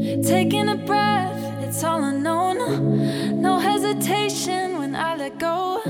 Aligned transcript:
Taking 0.00 0.68
a 0.68 0.76
breath, 0.76 1.62
it's 1.62 1.84
all 1.84 2.02
unknown. 2.02 3.40
No 3.40 3.58
hesitation 3.60 4.73
when 4.94 5.02
I 5.02 5.16
let 5.16 5.38
go. 5.38 5.82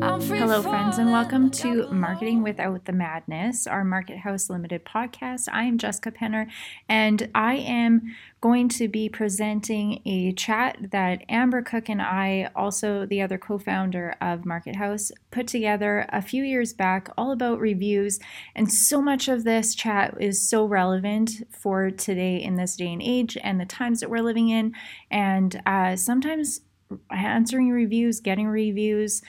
I'm 0.00 0.20
free 0.20 0.38
Hello, 0.38 0.62
friends, 0.62 0.98
and 0.98 1.10
welcome 1.10 1.50
to 1.50 1.88
Marketing 1.88 2.44
Without 2.44 2.84
the 2.84 2.92
Madness, 2.92 3.66
our 3.66 3.82
Market 3.82 4.18
House 4.18 4.48
Limited 4.48 4.84
podcast. 4.84 5.48
I 5.50 5.64
am 5.64 5.76
Jessica 5.76 6.12
Penner, 6.12 6.46
and 6.88 7.28
I 7.34 7.56
am 7.56 8.14
going 8.40 8.68
to 8.68 8.86
be 8.86 9.08
presenting 9.08 10.00
a 10.06 10.32
chat 10.34 10.78
that 10.92 11.24
Amber 11.28 11.62
Cook 11.62 11.88
and 11.88 12.00
I, 12.00 12.48
also 12.54 13.06
the 13.06 13.20
other 13.22 13.38
co 13.38 13.58
founder 13.58 14.14
of 14.20 14.46
Market 14.46 14.76
House, 14.76 15.10
put 15.32 15.48
together 15.48 16.06
a 16.10 16.22
few 16.22 16.44
years 16.44 16.72
back, 16.72 17.08
all 17.18 17.32
about 17.32 17.58
reviews. 17.58 18.20
And 18.54 18.72
so 18.72 19.02
much 19.02 19.26
of 19.26 19.42
this 19.42 19.74
chat 19.74 20.14
is 20.20 20.48
so 20.48 20.64
relevant 20.64 21.42
for 21.50 21.90
today 21.90 22.36
in 22.36 22.54
this 22.54 22.76
day 22.76 22.92
and 22.92 23.02
age 23.02 23.36
and 23.42 23.60
the 23.60 23.66
times 23.66 23.98
that 23.98 24.10
we're 24.10 24.22
living 24.22 24.48
in. 24.48 24.74
And 25.10 25.60
uh, 25.66 25.96
sometimes 25.96 26.60
answering 27.10 27.70
reviews, 27.70 28.20
getting 28.20 28.46
reviews, 28.46 29.22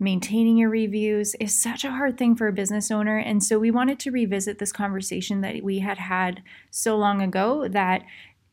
maintaining 0.00 0.56
your 0.56 0.70
reviews 0.70 1.34
is 1.40 1.60
such 1.60 1.84
a 1.84 1.90
hard 1.90 2.16
thing 2.16 2.36
for 2.36 2.46
a 2.46 2.52
business 2.52 2.90
owner. 2.90 3.18
And 3.18 3.42
so 3.42 3.58
we 3.58 3.70
wanted 3.70 3.98
to 4.00 4.10
revisit 4.10 4.58
this 4.58 4.72
conversation 4.72 5.40
that 5.40 5.62
we 5.62 5.80
had 5.80 5.98
had 5.98 6.42
so 6.70 6.96
long 6.96 7.20
ago 7.20 7.66
that 7.68 8.02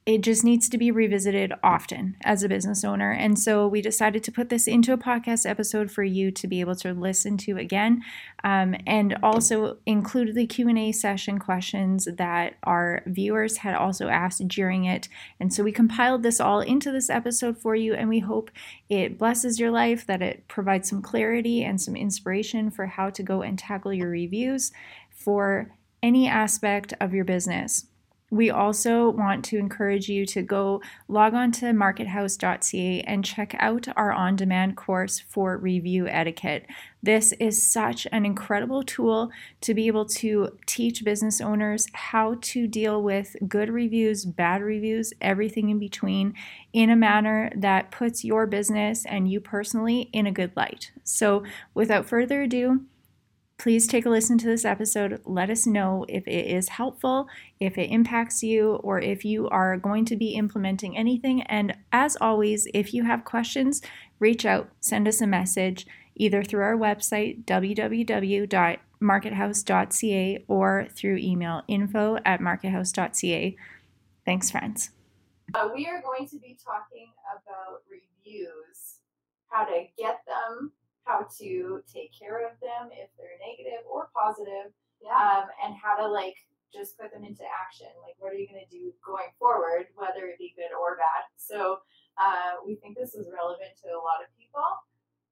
it 0.05 0.21
just 0.21 0.43
needs 0.43 0.69
to 0.69 0.77
be 0.77 0.91
revisited 0.91 1.51
often 1.63 2.15
as 2.23 2.43
a 2.43 2.49
business 2.49 2.83
owner. 2.83 3.11
And 3.11 3.39
so 3.39 3.67
we 3.67 3.81
decided 3.81 4.23
to 4.23 4.31
put 4.31 4.49
this 4.49 4.67
into 4.67 4.93
a 4.93 4.99
podcast 4.99 5.49
episode 5.49 5.89
for 5.89 6.03
you 6.03 6.29
to 6.29 6.47
be 6.47 6.59
able 6.59 6.75
to 6.75 6.93
listen 6.93 7.37
to 7.37 7.57
again, 7.57 8.03
um, 8.43 8.75
and 8.85 9.17
also 9.23 9.77
include 9.87 10.35
the 10.35 10.45
Q 10.45 10.69
and 10.69 10.77
A 10.77 10.91
session 10.91 11.39
questions 11.39 12.07
that 12.17 12.57
our 12.61 13.01
viewers 13.07 13.57
had 13.57 13.73
also 13.73 14.07
asked 14.07 14.47
during 14.47 14.85
it. 14.85 15.09
And 15.39 15.51
so 15.51 15.63
we 15.63 15.71
compiled 15.71 16.21
this 16.21 16.39
all 16.39 16.59
into 16.59 16.91
this 16.91 17.09
episode 17.09 17.57
for 17.57 17.75
you, 17.75 17.95
and 17.95 18.07
we 18.07 18.19
hope 18.19 18.51
it 18.87 19.17
blesses 19.17 19.59
your 19.59 19.71
life, 19.71 20.05
that 20.05 20.21
it 20.21 20.47
provides 20.47 20.87
some 20.87 21.01
clarity 21.01 21.63
and 21.63 21.81
some 21.81 21.95
inspiration 21.95 22.69
for 22.69 22.85
how 22.85 23.09
to 23.09 23.23
go 23.23 23.41
and 23.41 23.57
tackle 23.57 23.91
your 23.91 24.09
reviews 24.09 24.71
for 25.09 25.71
any 26.03 26.27
aspect 26.27 26.93
of 27.01 27.11
your 27.11 27.25
business. 27.25 27.87
We 28.35 28.49
also 28.49 29.11
want 29.11 29.45
to 29.45 29.57
encourage 29.57 30.09
you 30.09 30.25
to 30.25 30.41
go 30.41 30.81
log 31.07 31.33
on 31.33 31.53
to 31.53 31.67
markethouse.ca 31.67 32.99
and 33.07 33.23
check 33.23 33.55
out 33.59 33.87
our 33.95 34.11
on 34.11 34.35
demand 34.35 34.75
course 34.75 35.21
for 35.21 35.57
review 35.57 36.09
etiquette. 36.09 36.65
This 37.01 37.31
is 37.39 37.65
such 37.65 38.05
an 38.11 38.25
incredible 38.25 38.83
tool 38.83 39.31
to 39.61 39.73
be 39.73 39.87
able 39.87 40.05
to 40.07 40.49
teach 40.65 41.05
business 41.05 41.39
owners 41.39 41.87
how 41.93 42.35
to 42.41 42.67
deal 42.67 43.01
with 43.01 43.37
good 43.47 43.69
reviews, 43.69 44.25
bad 44.25 44.61
reviews, 44.61 45.13
everything 45.21 45.69
in 45.69 45.79
between 45.79 46.33
in 46.73 46.89
a 46.89 46.95
manner 46.97 47.53
that 47.55 47.89
puts 47.89 48.25
your 48.25 48.45
business 48.47 49.05
and 49.05 49.31
you 49.31 49.39
personally 49.39 50.09
in 50.11 50.27
a 50.27 50.31
good 50.33 50.51
light. 50.57 50.91
So, 51.05 51.45
without 51.73 52.05
further 52.05 52.41
ado, 52.41 52.81
please 53.57 53.87
take 53.87 54.05
a 54.05 54.09
listen 54.09 54.37
to 54.39 54.47
this 54.47 54.65
episode. 54.65 55.21
Let 55.25 55.49
us 55.49 55.65
know 55.65 56.05
if 56.09 56.27
it 56.27 56.47
is 56.47 56.67
helpful, 56.69 57.27
if 57.59 57.77
it 57.77 57.91
impacts 57.91 58.43
you, 58.43 58.73
or 58.75 58.99
if 58.99 59.23
you 59.23 59.47
are 59.49 59.77
going 59.77 60.05
to 60.05 60.15
be 60.15 60.35
implementing 60.35 60.97
anything. 60.97 61.41
And 61.43 61.77
as 61.91 62.17
always, 62.19 62.67
if 62.73 62.91
you 62.93 63.03
have 63.05 63.25
questions, 63.25 63.81
reach 64.19 64.45
out, 64.45 64.69
send 64.79 65.07
us 65.07 65.21
a 65.21 65.27
message 65.27 65.85
either 66.15 66.43
through 66.43 66.63
our 66.63 66.77
website, 66.77 67.45
www.markethouse.ca, 67.45 70.45
or 70.47 70.87
through 70.95 71.17
email, 71.17 71.61
info 71.67 72.17
at 72.25 72.39
markethouse.ca. 72.39 73.55
Thanks, 74.25 74.51
friends. 74.51 74.91
Uh, 75.53 75.69
we 75.73 75.87
are 75.87 76.01
going 76.01 76.27
to 76.27 76.39
be 76.39 76.57
talking 76.63 77.09
about 77.29 77.81
reviews, 77.89 79.01
how 79.49 79.65
to 79.65 79.83
get 79.97 80.21
them, 80.25 80.71
how 81.05 81.27
to 81.39 81.81
take 81.85 82.11
care 82.17 82.45
of 82.45 82.59
them 82.59 82.89
if 82.91 83.09
they're 83.17 83.37
negative 83.39 83.85
or 83.85 84.09
positive, 84.13 84.73
um, 85.05 85.45
and 85.63 85.77
how 85.77 85.95
to 85.95 86.05
like 86.09 86.35
just 86.73 86.97
put 86.99 87.13
them 87.13 87.23
into 87.23 87.45
action. 87.45 87.87
Like, 88.03 88.17
what 88.19 88.33
are 88.33 88.39
you 88.41 88.49
going 88.49 88.65
to 88.65 88.73
do 88.73 88.91
going 89.05 89.31
forward, 89.39 89.87
whether 89.95 90.25
it 90.27 90.37
be 90.41 90.51
good 90.57 90.73
or 90.75 90.97
bad? 90.97 91.23
So, 91.37 91.79
uh, 92.17 92.59
we 92.65 92.75
think 92.75 92.97
this 92.97 93.13
is 93.13 93.29
relevant 93.31 93.77
to 93.85 93.93
a 93.95 94.01
lot 94.01 94.19
of 94.19 94.27
people, 94.35 94.65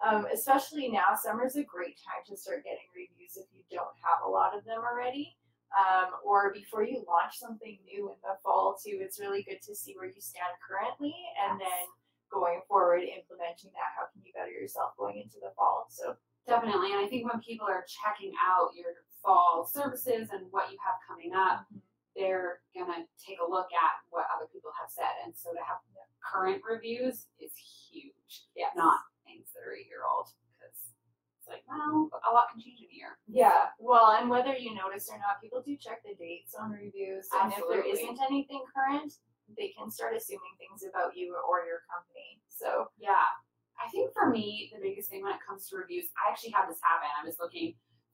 um, 0.04 0.28
especially 0.32 0.88
now. 0.88 1.18
Summer's 1.18 1.56
a 1.58 1.64
great 1.64 1.98
time 2.00 2.24
to 2.30 2.38
start 2.38 2.64
getting 2.64 2.88
reviews 2.96 3.36
if 3.36 3.48
you 3.52 3.64
don't 3.72 3.98
have 4.04 4.24
a 4.26 4.30
lot 4.30 4.56
of 4.56 4.64
them 4.64 4.80
already. 4.84 5.36
Um, 5.74 6.14
or 6.24 6.54
before 6.54 6.84
you 6.86 7.02
launch 7.10 7.40
something 7.42 7.80
new 7.90 8.14
in 8.14 8.18
the 8.22 8.38
fall 8.44 8.78
too, 8.78 9.02
it's 9.02 9.20
really 9.20 9.42
good 9.42 9.58
to 9.66 9.74
see 9.74 9.96
where 9.98 10.06
you 10.06 10.22
stand 10.22 10.54
currently 10.62 11.16
and 11.42 11.58
Yes. 11.60 11.66
then 11.66 11.86
going 12.34 12.66
forward 12.66 13.06
implementing 13.06 13.70
that. 13.78 13.94
How 13.94 14.10
can 14.10 14.26
you 14.26 14.34
better 14.34 14.50
yourself 14.50 14.98
going 14.98 15.22
into 15.22 15.38
the 15.38 15.54
fall? 15.54 15.86
So 15.94 16.18
Definitely. 16.44 16.92
And 16.92 17.00
I 17.00 17.08
think 17.08 17.24
when 17.24 17.40
people 17.40 17.68
are 17.68 17.88
checking 17.88 18.36
out 18.36 18.76
your 18.76 19.00
fall 19.24 19.64
services 19.64 20.28
and 20.36 20.52
what 20.52 20.68
you 20.68 20.78
have 20.84 21.00
coming 21.08 21.32
up, 21.32 21.64
mm-hmm. 21.72 21.80
they're 22.20 22.60
going 22.76 22.92
to 22.92 23.08
take 23.16 23.40
a 23.40 23.48
look 23.48 23.72
at 23.72 23.96
what 24.12 24.28
other 24.36 24.52
people 24.52 24.76
have 24.76 24.92
said. 24.92 25.24
And 25.24 25.32
so 25.32 25.56
to 25.56 25.64
have 25.64 25.80
current 26.20 26.62
reviews 26.68 27.28
is 27.40 27.52
huge, 27.56 28.48
yeah, 28.56 28.76
not 28.76 29.00
things 29.24 29.48
that 29.56 29.64
are 29.64 29.76
a 29.76 29.84
year 29.88 30.04
old. 30.04 30.28
Because 30.56 30.76
it's 31.40 31.48
like, 31.48 31.64
well, 31.68 32.12
a 32.12 32.32
lot 32.32 32.52
can 32.52 32.60
change 32.60 32.80
in 32.84 32.92
a 32.92 32.96
year. 32.96 33.20
Yeah, 33.28 33.72
well, 33.80 34.16
and 34.20 34.30
whether 34.30 34.56
you 34.56 34.76
notice 34.76 35.08
or 35.12 35.20
not, 35.20 35.40
people 35.40 35.64
do 35.64 35.76
check 35.76 36.04
the 36.04 36.16
dates 36.16 36.56
on 36.56 36.72
reviews, 36.72 37.28
and 37.40 37.52
if 37.52 37.60
there 37.68 37.84
Absolutely. 37.84 38.04
isn't 38.04 38.20
anything 38.24 38.64
current, 38.72 39.14
they 39.58 39.74
can 39.78 39.90
start 39.92 40.16
assuming 40.16 40.54
things 40.58 40.84
about 40.88 41.16
you 41.16 41.36
or 41.48 41.66
your 41.66 41.82
company. 41.90 42.42
So 42.50 42.90
Yeah. 42.98 43.28
I 43.82 43.90
think 43.90 44.14
for 44.14 44.30
me, 44.30 44.70
the 44.70 44.80
biggest 44.80 45.10
thing 45.10 45.24
when 45.26 45.34
it 45.34 45.42
comes 45.42 45.68
to 45.70 45.78
reviews, 45.78 46.06
I 46.14 46.30
actually 46.30 46.54
had 46.54 46.70
this 46.70 46.80
happen. 46.86 47.10
I 47.10 47.26
was 47.26 47.42
looking 47.42 47.74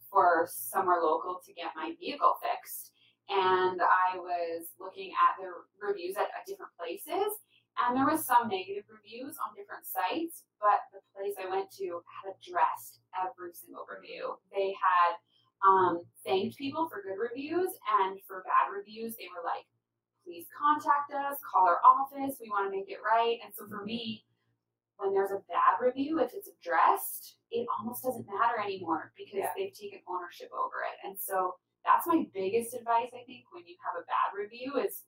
for 0.09 0.47
somewhere 0.49 1.03
local 1.03 1.41
to 1.45 1.53
get 1.53 1.75
my 1.75 1.93
vehicle 1.99 2.39
fixed. 2.41 2.95
And 3.29 3.77
I 3.77 4.17
was 4.17 4.73
looking 4.79 5.11
at 5.13 5.37
the 5.37 5.51
reviews 5.77 6.17
at, 6.17 6.31
at 6.33 6.47
different 6.47 6.73
places. 6.79 7.29
And 7.77 7.95
there 7.95 8.07
was 8.07 8.25
some 8.25 8.49
negative 8.49 8.89
reviews 8.89 9.37
on 9.39 9.53
different 9.53 9.85
sites, 9.85 10.43
but 10.59 10.83
the 10.91 10.99
place 11.15 11.37
I 11.37 11.47
went 11.47 11.69
to 11.79 12.01
had 12.09 12.33
addressed 12.33 12.99
every 13.15 13.53
single 13.53 13.85
review. 13.87 14.35
They 14.51 14.73
had 14.75 15.15
um, 15.63 16.03
thanked 16.25 16.57
people 16.57 16.89
for 16.89 17.03
good 17.03 17.19
reviews, 17.19 17.71
and 18.03 18.19
for 18.27 18.43
bad 18.43 18.71
reviews, 18.73 19.15
they 19.15 19.31
were 19.31 19.43
like, 19.45 19.63
please 20.29 20.45
contact 20.53 21.09
us, 21.09 21.41
call 21.41 21.65
our 21.65 21.81
office, 21.81 22.37
we 22.37 22.53
want 22.53 22.69
to 22.69 22.71
make 22.71 22.85
it 22.85 23.01
right. 23.01 23.41
And 23.43 23.49
so 23.49 23.65
for 23.65 23.81
me, 23.83 24.25
when 25.01 25.09
there's 25.11 25.33
a 25.33 25.41
bad 25.49 25.81
review, 25.81 26.19
if 26.21 26.37
it's 26.37 26.45
addressed, 26.61 27.41
it 27.49 27.65
almost 27.79 28.03
doesn't 28.05 28.27
matter 28.29 28.61
anymore 28.61 29.11
because 29.17 29.41
Yeah. 29.41 29.53
they've 29.57 29.73
taken 29.73 30.05
ownership 30.05 30.51
over 30.53 30.85
it. 30.85 30.97
And 31.01 31.17
so 31.17 31.57
that's 31.83 32.05
my 32.05 32.29
biggest 32.31 32.75
advice, 32.75 33.09
I 33.09 33.25
think, 33.25 33.49
when 33.51 33.65
you 33.65 33.75
have 33.81 33.97
a 33.97 34.05
bad 34.05 34.37
review 34.37 34.77
is 34.77 35.05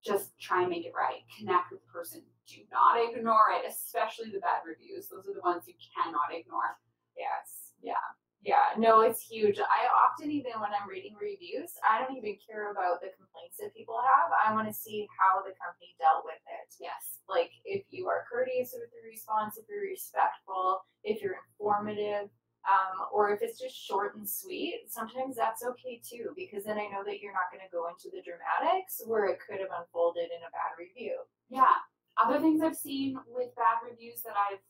just 0.00 0.32
try 0.40 0.62
and 0.62 0.70
make 0.70 0.86
it 0.86 0.94
right. 0.96 1.20
Connect 1.36 1.70
with 1.70 1.82
the 1.84 1.92
person. 1.92 2.24
Do 2.46 2.64
not 2.72 2.96
ignore 2.96 3.50
it, 3.52 3.68
especially 3.68 4.30
the 4.30 4.40
bad 4.40 4.64
reviews. 4.64 5.08
Those 5.08 5.28
are 5.28 5.34
the 5.34 5.44
ones 5.44 5.68
you 5.68 5.74
cannot 5.92 6.32
ignore. 6.32 6.78
Yes. 7.18 7.74
Yeah. 7.82 8.00
Yeah. 8.48 8.72
No, 8.80 9.04
it's 9.04 9.20
huge. 9.20 9.60
I 9.60 9.84
often, 9.92 10.32
even 10.32 10.56
when 10.56 10.72
I'm 10.72 10.88
reading 10.88 11.20
reviews, 11.20 11.76
I 11.84 12.00
don't 12.00 12.16
even 12.16 12.40
care 12.40 12.72
about 12.72 13.04
the 13.04 13.12
complaints 13.12 13.60
that 13.60 13.76
people 13.76 14.00
have. 14.00 14.32
I 14.40 14.56
want 14.56 14.64
to 14.64 14.72
see 14.72 15.04
how 15.20 15.44
the 15.44 15.52
company 15.60 15.92
dealt 16.00 16.24
with 16.24 16.40
it. 16.48 16.72
Yes. 16.80 17.20
Like 17.28 17.52
if 17.68 17.84
you 17.92 18.08
are 18.08 18.24
courteous 18.24 18.72
with 18.72 18.88
your 18.88 19.04
response, 19.04 19.60
if 19.60 19.68
you're 19.68 19.84
respectful, 19.84 20.80
if 21.04 21.20
you're 21.20 21.44
informative, 21.44 22.32
um, 22.64 23.12
or 23.12 23.36
if 23.36 23.44
it's 23.44 23.60
just 23.60 23.76
short 23.76 24.16
and 24.16 24.24
sweet, 24.24 24.88
sometimes 24.88 25.36
that's 25.36 25.60
okay 25.60 26.00
too, 26.00 26.32
because 26.32 26.64
then 26.64 26.80
I 26.80 26.88
know 26.88 27.04
that 27.04 27.20
you're 27.20 27.36
not 27.36 27.52
going 27.52 27.60
to 27.60 27.68
go 27.68 27.84
into 27.92 28.08
the 28.08 28.24
dramatics 28.24 29.04
where 29.04 29.28
it 29.28 29.44
could 29.44 29.60
have 29.60 29.76
unfolded 29.76 30.32
in 30.32 30.40
a 30.40 30.48
bad 30.56 30.72
review. 30.80 31.20
Yeah. 31.52 31.76
Other 32.16 32.40
things 32.40 32.64
I've 32.64 32.80
seen 32.80 33.20
with 33.28 33.52
bad 33.60 33.84
reviews 33.84 34.24
that 34.24 34.40
I've 34.40 34.64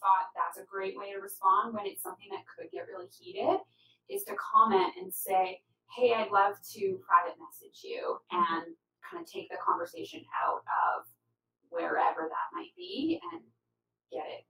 thought 0.00 0.32
that's 0.36 0.60
a 0.60 0.68
great 0.68 0.96
way 0.96 1.12
to 1.12 1.20
respond 1.20 1.74
when 1.74 1.86
it's 1.86 2.02
something 2.02 2.28
that 2.30 2.46
could 2.46 2.70
get 2.72 2.88
really 2.88 3.08
heated 3.08 3.60
is 4.08 4.22
to 4.24 4.34
comment 4.38 4.94
and 5.00 5.12
say, 5.12 5.60
Hey, 5.94 6.12
I'd 6.12 6.34
love 6.34 6.58
to 6.76 6.98
private 7.06 7.38
message 7.38 7.86
you 7.86 8.18
mm-hmm. 8.30 8.42
and 8.42 8.66
kind 9.06 9.22
of 9.22 9.26
take 9.26 9.46
the 9.48 9.60
conversation 9.62 10.22
out 10.34 10.66
of 10.66 11.06
wherever 11.70 12.26
that 12.26 12.48
might 12.54 12.74
be 12.74 13.22
and 13.32 13.42
get 14.10 14.26
it 14.26 14.46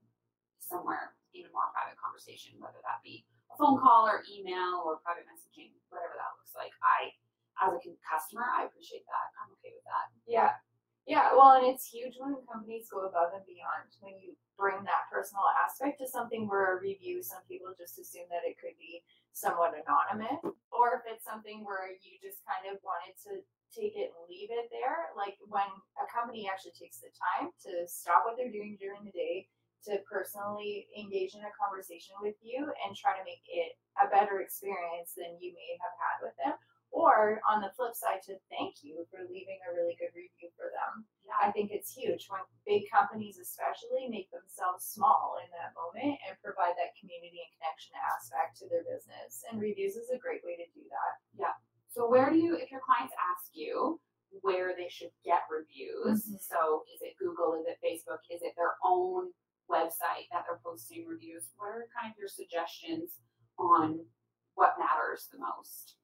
somewhere 0.57 1.13
in 1.33 1.45
a 1.45 1.51
more 1.53 1.69
private 1.73 1.97
conversation, 2.01 2.57
whether 2.57 2.81
that 2.81 3.05
be 3.05 3.23
a 3.53 3.55
phone 3.55 3.77
call 3.77 4.09
or 4.09 4.25
email 4.25 4.81
or 4.81 4.99
private 5.05 5.29
messaging, 5.29 5.71
whatever 5.93 6.17
that 6.17 6.33
looks 6.41 6.57
like. 6.57 6.73
I, 6.81 7.13
as 7.61 7.73
a 7.73 7.81
customer, 8.05 8.45
I 8.49 8.65
appreciate 8.65 9.05
that. 9.05 9.27
I'm 9.41 9.53
okay 9.57 9.73
with 9.73 9.85
that. 9.85 10.05
Yeah. 10.25 10.57
Yeah, 11.07 11.31
well, 11.31 11.55
and 11.55 11.71
it's 11.71 11.87
huge 11.87 12.19
when 12.19 12.35
companies 12.43 12.91
go 12.91 13.07
above 13.07 13.31
and 13.31 13.47
beyond. 13.47 13.87
When 14.03 14.19
you 14.19 14.35
bring 14.59 14.83
that 14.83 15.07
personal 15.07 15.47
aspect 15.55 16.03
to 16.03 16.07
something 16.07 16.51
where 16.51 16.75
a 16.75 16.83
review, 16.83 17.23
some 17.23 17.39
people 17.47 17.71
just 17.79 17.95
assume 17.95 18.27
that 18.27 18.43
it 18.43 18.59
could 18.59 18.75
be 18.75 19.07
somewhat 19.31 19.71
anonymous, 19.71 20.43
or 20.67 20.99
if 20.99 21.07
it's 21.07 21.23
something 21.23 21.63
where 21.63 21.95
you 22.03 22.19
just 22.19 22.43
kind 22.43 22.67
of 22.67 22.83
wanted 22.83 23.15
to 23.23 23.39
take 23.71 23.95
it 23.95 24.11
and 24.11 24.27
leave 24.27 24.51
it 24.51 24.67
there. 24.67 25.15
Like 25.15 25.39
when 25.47 25.69
a 25.95 26.05
company 26.11 26.51
actually 26.51 26.75
takes 26.75 26.99
the 26.99 27.13
time 27.15 27.55
to 27.63 27.87
stop 27.87 28.27
what 28.27 28.35
they're 28.35 28.51
doing 28.51 28.75
during 28.75 29.07
the 29.07 29.15
day 29.15 29.47
to 29.87 30.03
personally 30.11 30.91
engage 30.91 31.39
in 31.39 31.47
a 31.47 31.55
conversation 31.55 32.19
with 32.19 32.35
you 32.43 32.67
and 32.83 32.91
try 32.99 33.15
to 33.15 33.23
make 33.23 33.47
it 33.47 33.79
a 33.95 34.11
better 34.11 34.43
experience 34.43 35.15
than 35.15 35.39
you 35.39 35.55
may 35.55 35.71
have 35.79 35.95
had 35.95 36.17
with 36.19 36.35
them. 36.43 36.55
Or 36.97 37.37
on 37.45 37.61
the 37.61 37.69
flip 37.77 37.93
side, 37.93 38.25
to 38.25 38.41
thank 38.49 38.81
you 38.81 39.05
for 39.13 39.21
leaving 39.29 39.61
a 39.69 39.73
really 39.77 39.93
good 40.01 40.09
review 40.17 40.49
for 40.57 40.73
them. 40.73 41.05
I 41.29 41.53
think 41.53 41.69
it's 41.69 41.93
huge 41.93 42.25
when 42.25 42.41
big 42.65 42.89
companies, 42.89 43.37
especially, 43.37 44.09
make 44.09 44.33
themselves 44.33 44.81
small 44.89 45.37
in 45.37 45.45
that 45.53 45.77
moment 45.77 46.17
and 46.25 46.33
provide 46.41 46.73
that 46.73 46.97
community 46.97 47.37
and 47.45 47.53
connection 47.61 47.93
aspect 48.01 48.57
to 48.57 48.65
their 48.65 48.81
business. 48.81 49.45
And 49.45 49.61
reviews 49.61 49.93
is 49.93 50.09
a 50.09 50.17
great 50.17 50.41
way 50.41 50.57
to 50.57 50.65
do 50.73 50.81
that. 50.89 51.13
Yeah. 51.37 51.53
So 51.93 52.09
where 52.09 52.33
do 52.33 52.37
you, 52.41 52.57
if 52.57 52.73
your 52.73 52.81
clients 52.81 53.13
ask 53.13 53.53
you 53.53 54.01
where 54.41 54.73
they 54.73 54.89
should 54.89 55.13
get 55.23 55.45
reviews, 55.53 56.25
Mhm. 56.25 56.41
so 56.41 56.83
is 56.89 57.01
it 57.05 57.13
Google, 57.21 57.53
is 57.61 57.67
it 57.69 57.77
Facebook, 57.85 58.25
is 58.33 58.41
it 58.41 58.55
their 58.57 58.73
own 58.83 59.33
website 59.69 60.25
that 60.33 60.45
they're 60.49 60.61
posting 60.65 61.05
reviews? 61.05 61.53
What 61.57 61.69
are 61.69 61.87
kind 61.93 62.11
of 62.11 62.17
your 62.17 62.27
suggestions 62.29 63.21
on 63.59 64.09
what 64.55 64.79
matters 64.79 65.27
the 65.29 65.37
most? 65.37 65.97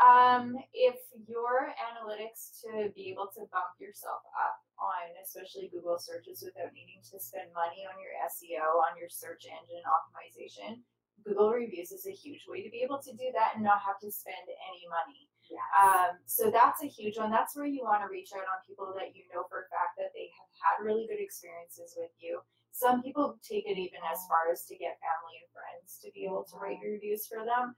Um, 0.00 0.56
if 0.72 0.96
your 1.28 1.76
analytics 1.76 2.56
to 2.64 2.88
be 2.96 3.12
able 3.12 3.28
to 3.36 3.44
bump 3.52 3.76
yourself 3.76 4.24
up 4.32 4.56
on 4.80 5.12
especially 5.20 5.68
Google 5.68 6.00
searches 6.00 6.40
without 6.40 6.72
needing 6.72 7.04
to 7.12 7.20
spend 7.20 7.52
money 7.52 7.84
on 7.84 8.00
your 8.00 8.16
SEO, 8.24 8.80
on 8.80 8.96
your 8.96 9.12
search 9.12 9.44
engine 9.44 9.84
optimization, 9.84 10.80
Google 11.20 11.52
reviews 11.52 11.92
is 11.92 12.08
a 12.08 12.16
huge 12.16 12.48
way 12.48 12.64
to 12.64 12.72
be 12.72 12.80
able 12.80 12.96
to 13.04 13.12
do 13.12 13.28
that 13.36 13.60
and 13.60 13.64
not 13.64 13.84
have 13.84 14.00
to 14.00 14.08
spend 14.08 14.48
any 14.48 14.84
money. 14.88 15.28
Yes. 15.52 15.68
Um, 15.76 16.12
so 16.24 16.48
that's 16.48 16.80
a 16.80 16.88
huge 16.88 17.18
one. 17.18 17.28
That's 17.28 17.52
where 17.52 17.68
you 17.68 17.84
want 17.84 18.00
to 18.00 18.08
reach 18.08 18.32
out 18.32 18.46
on 18.46 18.64
people 18.64 18.94
that 18.96 19.12
you 19.12 19.28
know 19.28 19.44
for 19.52 19.66
a 19.66 19.68
fact 19.68 20.00
that 20.00 20.14
they 20.16 20.32
have 20.32 20.50
had 20.62 20.76
really 20.80 21.04
good 21.10 21.20
experiences 21.20 21.92
with 21.98 22.14
you. 22.22 22.40
Some 22.72 23.02
people 23.02 23.36
take 23.42 23.66
it 23.66 23.76
even 23.76 24.00
as 24.08 24.22
far 24.30 24.48
as 24.48 24.64
to 24.70 24.78
get 24.78 25.02
family 25.02 25.42
and 25.42 25.50
friends 25.50 25.98
to 26.00 26.08
be 26.14 26.24
able 26.24 26.46
to 26.48 26.56
write 26.56 26.80
reviews 26.80 27.26
for 27.26 27.44
them. 27.44 27.74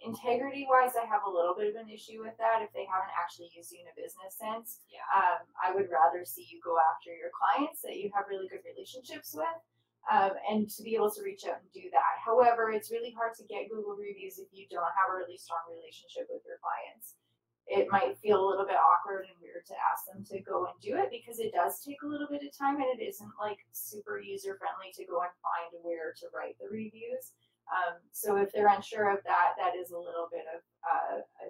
Integrity 0.00 0.64
wise, 0.64 0.96
I 0.96 1.04
have 1.04 1.28
a 1.28 1.30
little 1.30 1.52
bit 1.52 1.68
of 1.68 1.76
an 1.76 1.92
issue 1.92 2.24
with 2.24 2.32
that 2.40 2.64
if 2.64 2.72
they 2.72 2.88
haven't 2.88 3.12
actually 3.12 3.52
used 3.52 3.68
you 3.68 3.84
in 3.84 3.92
a 3.92 3.96
business 4.00 4.32
sense. 4.32 4.80
Yeah. 4.88 5.04
Um, 5.12 5.44
I 5.60 5.76
would 5.76 5.92
rather 5.92 6.24
see 6.24 6.48
you 6.48 6.56
go 6.64 6.80
after 6.80 7.12
your 7.12 7.28
clients 7.36 7.84
that 7.84 8.00
you 8.00 8.08
have 8.16 8.32
really 8.32 8.48
good 8.48 8.64
relationships 8.64 9.36
with 9.36 9.60
um, 10.08 10.32
and 10.48 10.70
to 10.72 10.80
be 10.80 10.96
able 10.96 11.12
to 11.12 11.20
reach 11.20 11.44
out 11.44 11.60
and 11.60 11.70
do 11.76 11.92
that. 11.92 12.16
However, 12.24 12.72
it's 12.72 12.88
really 12.88 13.12
hard 13.12 13.36
to 13.36 13.44
get 13.44 13.68
Google 13.68 13.92
reviews 13.92 14.40
if 14.40 14.48
you 14.56 14.64
don't 14.72 14.94
have 14.96 15.12
a 15.12 15.20
really 15.20 15.36
strong 15.36 15.68
relationship 15.68 16.32
with 16.32 16.40
your 16.48 16.56
clients. 16.64 17.20
It 17.68 17.86
might 17.92 18.18
feel 18.18 18.40
a 18.40 18.48
little 18.48 18.66
bit 18.66 18.80
awkward 18.80 19.28
and 19.30 19.36
weird 19.38 19.62
to 19.68 19.76
ask 19.78 20.08
them 20.08 20.24
to 20.32 20.42
go 20.42 20.66
and 20.66 20.74
do 20.82 20.98
it 20.98 21.12
because 21.12 21.38
it 21.38 21.54
does 21.54 21.78
take 21.84 22.02
a 22.02 22.08
little 22.08 22.26
bit 22.26 22.42
of 22.42 22.50
time 22.56 22.82
and 22.82 22.90
it 22.90 23.04
isn't 23.04 23.30
like 23.38 23.62
super 23.70 24.18
user 24.18 24.58
friendly 24.58 24.90
to 24.96 25.06
go 25.06 25.22
and 25.22 25.30
find 25.38 25.70
where 25.84 26.10
to 26.18 26.26
write 26.34 26.58
the 26.58 26.66
reviews. 26.66 27.36
Um, 27.70 28.02
so 28.12 28.36
if 28.36 28.52
they're 28.52 28.68
unsure 28.68 29.10
of 29.10 29.22
that, 29.24 29.54
that 29.58 29.78
is 29.78 29.90
a 29.90 29.98
little 29.98 30.26
bit 30.30 30.44
of 30.50 30.60
uh, 30.82 31.22
a, 31.46 31.48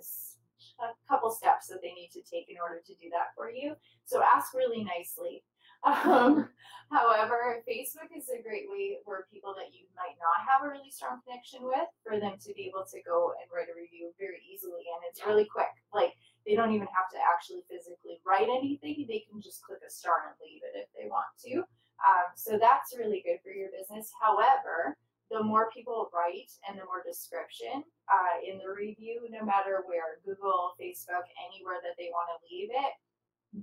a 0.84 0.88
couple 1.08 1.32
steps 1.32 1.68
that 1.68 1.80
they 1.80 1.96
need 1.96 2.12
to 2.12 2.20
take 2.22 2.52
in 2.52 2.60
order 2.60 2.84
to 2.84 2.94
do 3.00 3.08
that 3.10 3.32
for 3.34 3.50
you. 3.50 3.74
So 4.04 4.22
ask 4.22 4.52
really 4.54 4.84
nicely. 4.84 5.42
Um, 5.80 6.52
however, 6.92 7.64
Facebook 7.64 8.12
is 8.12 8.28
a 8.28 8.44
great 8.44 8.68
way 8.68 9.00
for 9.00 9.24
people 9.32 9.56
that 9.56 9.72
you 9.72 9.88
might 9.96 10.12
not 10.20 10.44
have 10.44 10.60
a 10.60 10.68
really 10.68 10.92
strong 10.92 11.24
connection 11.24 11.64
with, 11.64 11.88
for 12.04 12.20
them 12.20 12.36
to 12.36 12.52
be 12.52 12.68
able 12.68 12.84
to 12.84 13.00
go 13.00 13.32
and 13.40 13.48
write 13.48 13.72
a 13.72 13.80
review 13.80 14.12
very 14.20 14.44
easily, 14.44 14.84
and 14.92 15.00
it's 15.08 15.24
really 15.24 15.48
quick. 15.48 15.72
Like 15.96 16.12
they 16.44 16.52
don't 16.52 16.76
even 16.76 16.84
have 16.92 17.08
to 17.16 17.20
actually 17.24 17.64
physically 17.64 18.20
write 18.28 18.52
anything; 18.52 19.08
they 19.08 19.24
can 19.24 19.40
just 19.40 19.64
click 19.64 19.80
a 19.80 19.88
star 19.88 20.28
and 20.28 20.36
leave 20.44 20.60
it 20.68 20.84
if 20.84 20.92
they 20.92 21.08
want 21.08 21.32
to. 21.48 21.64
Um, 22.04 22.28
so 22.36 22.60
that's 22.60 22.92
really 22.92 23.24
good 23.24 23.40
for 23.40 23.52
your 23.56 23.72
business. 23.72 24.12
However, 24.20 25.00
the 25.30 25.42
more 25.42 25.70
people 25.70 26.10
write 26.10 26.50
and 26.66 26.74
the 26.74 26.84
more 26.84 27.06
description 27.06 27.86
uh, 28.10 28.36
in 28.42 28.58
the 28.58 28.66
review, 28.66 29.22
no 29.30 29.46
matter 29.46 29.86
where 29.86 30.18
Google, 30.26 30.74
Facebook, 30.74 31.24
anywhere 31.46 31.78
that 31.86 31.94
they 31.94 32.10
want 32.10 32.34
to 32.34 32.42
leave 32.50 32.74
it, 32.74 32.92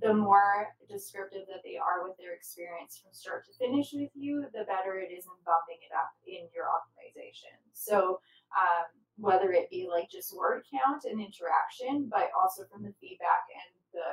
the 0.00 0.12
more 0.12 0.72
descriptive 0.88 1.48
that 1.48 1.64
they 1.64 1.76
are 1.80 2.04
with 2.04 2.16
their 2.16 2.32
experience 2.36 3.00
from 3.00 3.12
start 3.12 3.44
to 3.48 3.56
finish 3.56 3.92
with 3.92 4.12
you, 4.12 4.44
the 4.52 4.68
better 4.68 5.00
it 5.00 5.12
is 5.12 5.24
in 5.24 5.38
bumping 5.44 5.80
it 5.80 5.92
up 5.96 6.12
in 6.28 6.44
your 6.52 6.68
optimization. 6.68 7.56
So, 7.72 8.20
um, 8.52 8.88
whether 9.16 9.50
it 9.50 9.72
be 9.72 9.88
like 9.88 10.08
just 10.08 10.36
word 10.36 10.62
count 10.68 11.04
and 11.04 11.20
interaction, 11.20 12.06
but 12.08 12.30
also 12.36 12.68
from 12.70 12.84
the 12.84 12.94
feedback 13.00 13.48
and 13.50 13.72
the 13.92 14.10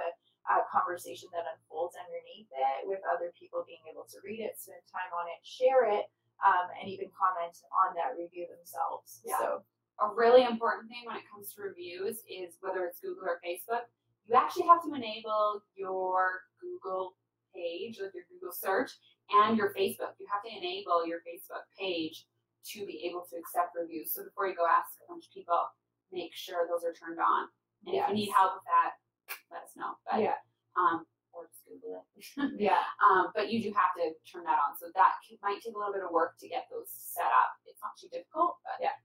uh, 0.49 0.63
conversation 0.71 1.29
that 1.35 1.45
unfolds 1.45 1.99
underneath 1.99 2.49
it 2.49 2.87
with 2.87 3.03
other 3.05 3.35
people 3.37 3.67
being 3.67 3.83
able 3.85 4.07
to 4.09 4.17
read 4.25 4.41
it, 4.41 4.57
spend 4.57 4.81
time 4.89 5.11
on 5.13 5.29
it, 5.29 5.41
share 5.45 5.85
it, 5.91 6.09
um, 6.43 6.67
and 6.75 6.91
even 6.91 7.07
comment 7.15 7.55
on 7.85 7.95
that 7.95 8.19
review 8.19 8.47
themselves. 8.51 9.23
Yeah. 9.23 9.39
So, 9.39 9.47
a 10.03 10.11
really 10.11 10.43
important 10.43 10.91
thing 10.91 11.07
when 11.07 11.15
it 11.15 11.23
comes 11.31 11.55
to 11.55 11.63
reviews 11.63 12.19
is 12.27 12.59
whether 12.59 12.83
it's 12.83 12.99
Google 12.99 13.31
or 13.31 13.39
Facebook, 13.39 13.87
you 14.27 14.35
actually 14.35 14.67
have 14.67 14.83
to 14.83 14.91
enable 14.91 15.63
your 15.79 16.43
Google 16.59 17.15
page, 17.55 18.03
like 18.03 18.11
your 18.11 18.27
Google 18.27 18.51
search, 18.51 18.91
and 19.31 19.55
your 19.55 19.71
Facebook. 19.71 20.19
You 20.19 20.27
have 20.27 20.43
to 20.43 20.51
enable 20.51 21.07
your 21.07 21.23
Facebook 21.23 21.63
page 21.79 22.27
to 22.75 22.83
be 22.83 23.07
able 23.07 23.23
to 23.29 23.39
accept 23.39 23.71
reviews. 23.77 24.11
So 24.11 24.27
before 24.27 24.51
you 24.51 24.57
go 24.57 24.67
ask 24.67 24.99
a 24.99 25.07
bunch 25.07 25.29
of 25.29 25.31
people, 25.31 25.63
make 26.11 26.35
sure 26.35 26.67
those 26.67 26.83
are 26.83 26.91
turned 26.91 27.23
on. 27.23 27.47
And 27.85 27.95
if 27.95 28.03
you 28.09 28.15
need 28.25 28.33
help 28.33 28.57
with 28.57 28.67
that, 28.67 28.99
let 29.53 29.63
us 29.63 29.73
know. 29.77 29.95
But 30.09 30.21
yeah, 30.21 30.41
um, 30.75 31.05
Google 31.67 32.05
it. 32.05 32.25
yeah. 32.61 32.85
Um, 33.01 33.29
but 33.35 33.49
you 33.51 33.61
do 33.61 33.73
have 33.73 33.93
to 33.97 34.13
turn 34.25 34.45
that 34.45 34.57
on. 34.61 34.77
So 34.79 34.87
that 34.95 35.19
might 35.41 35.61
take 35.61 35.75
a 35.75 35.79
little 35.79 35.93
bit 35.93 36.05
of 36.05 36.11
work 36.13 36.37
to 36.41 36.47
get 36.47 36.65
those 36.71 36.89
set 36.93 37.27
up. 37.29 37.57
It's 37.65 37.81
not 37.81 37.97
too 37.99 38.09
difficult, 38.13 38.57
but 38.63 38.77
Yeah. 38.81 38.95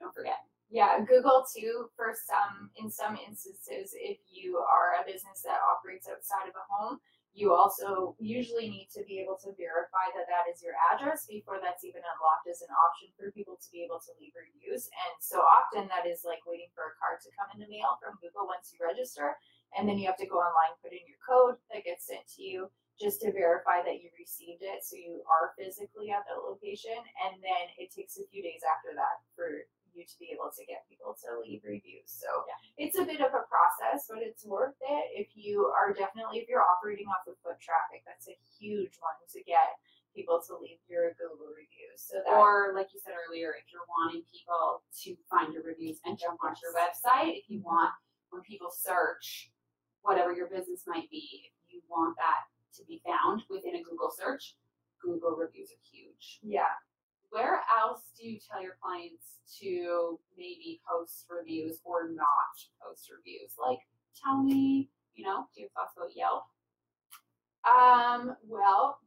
don't 0.00 0.14
forget. 0.14 0.44
Yeah, 0.70 1.02
Google 1.02 1.42
too, 1.50 1.90
for 1.98 2.14
some, 2.14 2.70
in 2.78 2.86
some 2.94 3.18
instances, 3.18 3.90
if 3.98 4.22
you 4.30 4.62
are 4.62 5.02
a 5.02 5.06
business 5.06 5.42
that 5.42 5.58
operates 5.66 6.06
outside 6.06 6.46
of 6.46 6.54
a 6.54 6.62
home, 6.70 7.02
you 7.34 7.54
also 7.54 8.14
usually 8.18 8.70
need 8.70 8.86
to 8.94 9.02
be 9.06 9.18
able 9.22 9.38
to 9.42 9.50
verify 9.54 10.06
that 10.14 10.26
that 10.30 10.46
is 10.50 10.62
your 10.62 10.74
address 10.90 11.26
before 11.30 11.58
that's 11.62 11.82
even 11.86 12.02
unlocked 12.02 12.46
as 12.50 12.62
an 12.62 12.70
option 12.74 13.10
for 13.14 13.30
people 13.34 13.54
to 13.58 13.68
be 13.70 13.82
able 13.86 14.02
to 14.02 14.10
leave 14.18 14.34
reviews. 14.34 14.90
And 14.90 15.14
so 15.22 15.38
often 15.42 15.86
that 15.90 16.10
is 16.10 16.22
like 16.26 16.42
waiting 16.46 16.70
for 16.74 16.90
a 16.90 16.94
card 16.98 17.22
to 17.22 17.30
come 17.38 17.50
in 17.54 17.62
the 17.62 17.70
mail 17.70 17.98
from 18.02 18.18
Google 18.18 18.50
once 18.50 18.74
you 18.74 18.82
register. 18.82 19.38
And 19.78 19.88
then 19.88 19.98
you 19.98 20.06
have 20.06 20.18
to 20.18 20.26
go 20.26 20.38
online, 20.42 20.74
put 20.82 20.92
in 20.92 21.04
your 21.06 21.20
code 21.22 21.56
that 21.72 21.84
gets 21.84 22.06
sent 22.06 22.26
to 22.36 22.42
you 22.42 22.70
just 23.00 23.22
to 23.22 23.32
verify 23.32 23.80
that 23.80 24.02
you 24.02 24.10
received 24.18 24.60
it. 24.60 24.84
So 24.84 24.96
you 24.96 25.22
are 25.24 25.56
physically 25.56 26.10
at 26.12 26.26
that 26.28 26.42
location. 26.44 26.96
And 27.24 27.40
then 27.40 27.64
it 27.78 27.88
takes 27.94 28.18
a 28.18 28.26
few 28.28 28.42
days 28.42 28.60
after 28.66 28.92
that 28.98 29.24
for 29.32 29.64
you 29.96 30.04
to 30.06 30.16
be 30.22 30.30
able 30.30 30.52
to 30.54 30.62
get 30.66 30.86
people 30.86 31.16
to 31.18 31.40
leave 31.42 31.64
reviews. 31.64 32.06
So 32.12 32.28
Yeah. 32.46 32.86
it's 32.86 32.98
a 32.98 33.04
bit 33.04 33.20
of 33.20 33.34
a 33.34 33.42
process, 33.50 34.06
but 34.06 34.22
it's 34.22 34.44
worth 34.46 34.76
it 34.82 35.04
if 35.18 35.34
you 35.34 35.66
are 35.66 35.92
definitely 35.92 36.38
if 36.38 36.48
you're 36.48 36.62
operating 36.62 37.08
off 37.08 37.26
of 37.26 37.38
foot 37.42 37.58
traffic. 37.58 38.04
That's 38.06 38.28
a 38.28 38.36
huge 38.58 38.98
one 39.00 39.18
to 39.32 39.42
get 39.42 39.80
people 40.14 40.42
to 40.46 40.56
leave 40.58 40.78
your 40.88 41.14
Google 41.14 41.48
reviews. 41.54 42.02
So 42.02 42.18
that 42.22 42.34
Or 42.34 42.72
like 42.74 42.92
you 42.92 43.00
said 43.00 43.14
earlier, 43.26 43.54
if 43.58 43.72
you're 43.72 43.86
wanting 43.88 44.22
people 44.30 44.82
to 45.02 45.16
find 45.30 45.54
your 45.54 45.62
reviews 45.62 45.98
and 46.04 46.18
jump 46.18 46.38
onto 46.42 46.60
your 46.62 46.74
website, 46.74 47.38
if 47.38 47.48
you 47.48 47.60
want 47.62 47.90
when 48.30 48.42
people 48.42 48.70
search 48.70 49.50
whatever 50.02 50.32
your 50.32 50.48
business 50.48 50.84
might 50.86 51.10
be, 51.10 51.44
if 51.44 51.72
you 51.72 51.80
want 51.88 52.16
that 52.16 52.48
to 52.76 52.84
be 52.86 53.02
found 53.04 53.42
within 53.50 53.76
a 53.76 53.82
Google 53.82 54.10
search, 54.10 54.56
Google 55.02 55.36
reviews 55.36 55.70
are 55.70 55.84
huge. 55.90 56.40
yeah. 56.42 56.74
Where 57.30 57.60
else 57.80 58.02
do 58.18 58.28
you 58.28 58.40
tell 58.40 58.60
your 58.60 58.74
clients 58.82 59.38
to 59.60 60.18
maybe 60.36 60.80
post 60.90 61.26
reviews 61.30 61.78
or 61.84 62.10
not 62.10 62.58
post 62.82 63.08
reviews? 63.08 63.52
Like, 63.56 63.78
tell 64.20 64.42
me, 64.42 64.90
you 65.14 65.24
know, 65.24 65.46
do 65.54 65.60
you 65.60 65.68
have 65.68 65.86
thoughts 65.86 65.96
about 65.96 66.10
Yelp? 66.16 66.42
Um, 67.62 68.36
well, 68.48 68.98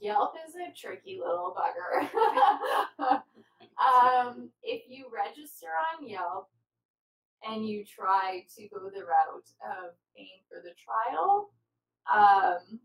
Yelp 0.00 0.34
is 0.48 0.54
a 0.56 0.74
tricky 0.74 1.20
little 1.24 1.54
bugger. 1.56 2.08
um, 3.78 4.50
if 4.64 4.82
you 4.88 5.06
register 5.12 5.68
on 5.94 6.08
Yelp 6.08 6.48
and 7.48 7.66
you 7.66 7.84
try 7.84 8.44
to 8.56 8.68
go 8.68 8.90
the 8.90 9.04
route 9.04 9.50
of 9.62 9.94
paying 10.16 10.42
for 10.48 10.62
the 10.62 10.74
trial, 10.78 11.50
um, 12.12 12.78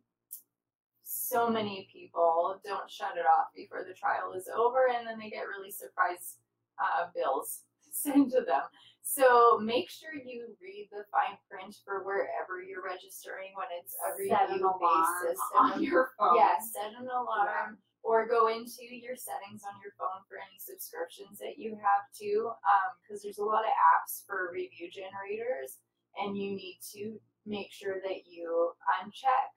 so 1.03 1.49
many 1.49 1.87
people 1.91 2.59
don't 2.65 2.89
shut 2.89 3.15
it 3.15 3.25
off 3.25 3.47
before 3.55 3.83
the 3.87 3.93
trial 3.93 4.33
is 4.33 4.49
over 4.55 4.87
and 4.95 5.07
then 5.07 5.17
they 5.19 5.29
get 5.29 5.47
really 5.47 5.71
surprise 5.71 6.37
uh, 6.79 7.07
bills 7.15 7.61
sent 7.91 8.31
to 8.31 8.41
them. 8.41 8.63
So 9.01 9.57
make 9.63 9.89
sure 9.89 10.11
you 10.13 10.51
read 10.61 10.89
the 10.91 11.05
fine 11.11 11.37
print 11.49 11.75
for 11.85 12.03
wherever 12.03 12.61
you're 12.61 12.83
registering 12.83 13.55
when 13.55 13.67
it's 13.79 13.95
a 14.03 14.11
Set 14.27 14.51
review 14.51 14.67
based 14.83 15.15
system. 15.23 15.59
on 15.63 15.83
your 15.83 16.11
phone. 16.19 16.35
Yes, 16.35 16.73
set 16.75 16.91
an 16.99 17.07
alarm 17.07 17.77
or 18.07 18.23
go 18.23 18.47
into 18.47 18.87
your 18.87 19.19
settings 19.19 19.67
on 19.67 19.75
your 19.83 19.91
phone 19.99 20.23
for 20.31 20.39
any 20.39 20.55
subscriptions 20.55 21.43
that 21.43 21.59
you 21.59 21.75
have 21.75 22.07
too. 22.15 22.47
Um, 22.63 22.95
because 23.03 23.19
there's 23.19 23.43
a 23.43 23.43
lot 23.43 23.67
of 23.67 23.75
apps 23.75 24.23
for 24.23 24.47
review 24.55 24.87
generators 24.87 25.83
and 26.15 26.39
you 26.39 26.55
need 26.55 26.79
to 26.95 27.19
make 27.43 27.67
sure 27.75 27.99
that 27.99 28.23
you 28.23 28.71
uncheck 29.03 29.51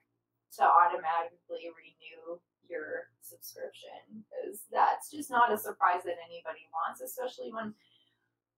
to 0.59 0.67
automatically 0.67 1.71
renew 1.71 2.43
your 2.67 3.15
subscription 3.23 4.27
because 4.27 4.67
that's 4.75 5.15
just 5.15 5.31
not 5.31 5.55
a 5.55 5.59
surprise 5.59 6.03
that 6.03 6.19
anybody 6.19 6.67
wants, 6.75 6.99
especially 7.07 7.55
when 7.55 7.71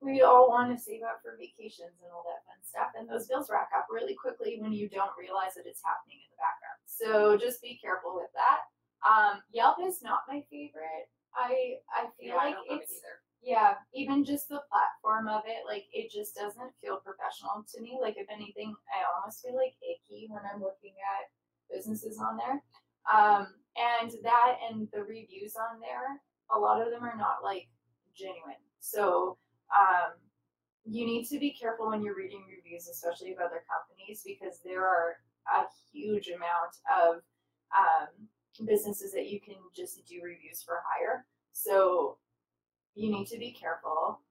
we 0.01 0.25
all 0.25 0.49
want 0.49 0.73
to 0.73 0.81
save 0.81 1.05
up 1.05 1.21
for 1.21 1.37
vacations 1.37 2.01
and 2.01 2.09
all 2.09 2.25
that 2.25 2.49
fun 2.49 2.61
stuff. 2.65 2.97
And 2.97 3.05
those 3.05 3.29
bills 3.29 3.53
rack 3.53 3.69
up 3.77 3.93
really 3.93 4.17
quickly 4.17 4.57
when 4.57 4.73
you 4.73 4.89
don't 4.89 5.13
realize 5.21 5.53
that 5.61 5.69
it's 5.69 5.85
happening 5.85 6.25
in 6.25 6.33
the 6.33 6.41
background. 6.41 6.81
So 6.89 7.37
just 7.37 7.61
be 7.61 7.77
careful 7.77 8.17
with 8.17 8.33
that. 8.33 8.73
Um, 9.07 9.43
Yelp 9.53 9.77
is 9.83 10.03
not 10.03 10.21
my 10.29 10.43
favorite. 10.51 11.11
I 11.35 11.77
I 11.91 12.07
feel 12.19 12.35
Yeah, 12.35 12.39
I 12.41 12.45
like 12.51 12.57
it 12.69 12.83
it's 12.83 12.93
either. 12.93 13.17
yeah, 13.43 13.75
even 13.95 14.25
just 14.25 14.49
the 14.49 14.63
platform 14.71 15.29
of 15.29 15.43
it, 15.47 15.65
like 15.67 15.87
it 15.93 16.11
just 16.11 16.35
doesn't 16.35 16.73
feel 16.81 16.99
professional 16.99 17.65
to 17.75 17.81
me. 17.81 17.99
Like 18.01 18.17
if 18.19 18.29
anything, 18.31 18.75
I 18.95 19.03
almost 19.15 19.43
feel 19.43 19.57
like 19.57 19.75
icky 19.83 20.29
when 20.31 20.43
I'm 20.45 20.61
looking 20.61 20.95
at 21.03 21.31
businesses 21.75 22.19
on 22.19 22.37
there. 22.37 22.63
Um, 23.13 23.47
and 23.77 24.13
that 24.23 24.57
and 24.71 24.87
the 24.93 25.03
reviews 25.03 25.55
on 25.57 25.81
there, 25.81 26.21
a 26.55 26.59
lot 26.59 26.81
of 26.81 26.91
them 26.93 27.03
are 27.03 27.17
not 27.17 27.43
like 27.43 27.69
genuine. 28.15 28.61
So 28.81 29.39
um, 29.75 30.13
you 30.85 31.07
need 31.07 31.25
to 31.29 31.39
be 31.39 31.53
careful 31.59 31.89
when 31.89 32.03
you're 32.03 32.17
reading 32.17 32.45
reviews, 32.47 32.89
especially 32.89 33.33
of 33.33 33.39
other 33.39 33.65
companies, 33.67 34.23
because 34.25 34.61
there 34.65 34.85
are 34.85 35.17
a 35.49 35.65
huge 35.93 36.29
amount 36.29 36.77
of 36.87 37.23
um, 37.73 38.09
businesses 38.67 39.13
that 39.13 39.29
you 39.29 39.41
can 39.41 39.57
just 39.75 40.07
do 40.07 40.21
reviews 40.23 40.63
for 40.63 40.83
hire. 40.87 41.27
So 41.53 42.19
you 42.95 43.11
need 43.11 43.27
to 43.29 43.39
be 43.39 43.53
careful. 43.53 44.21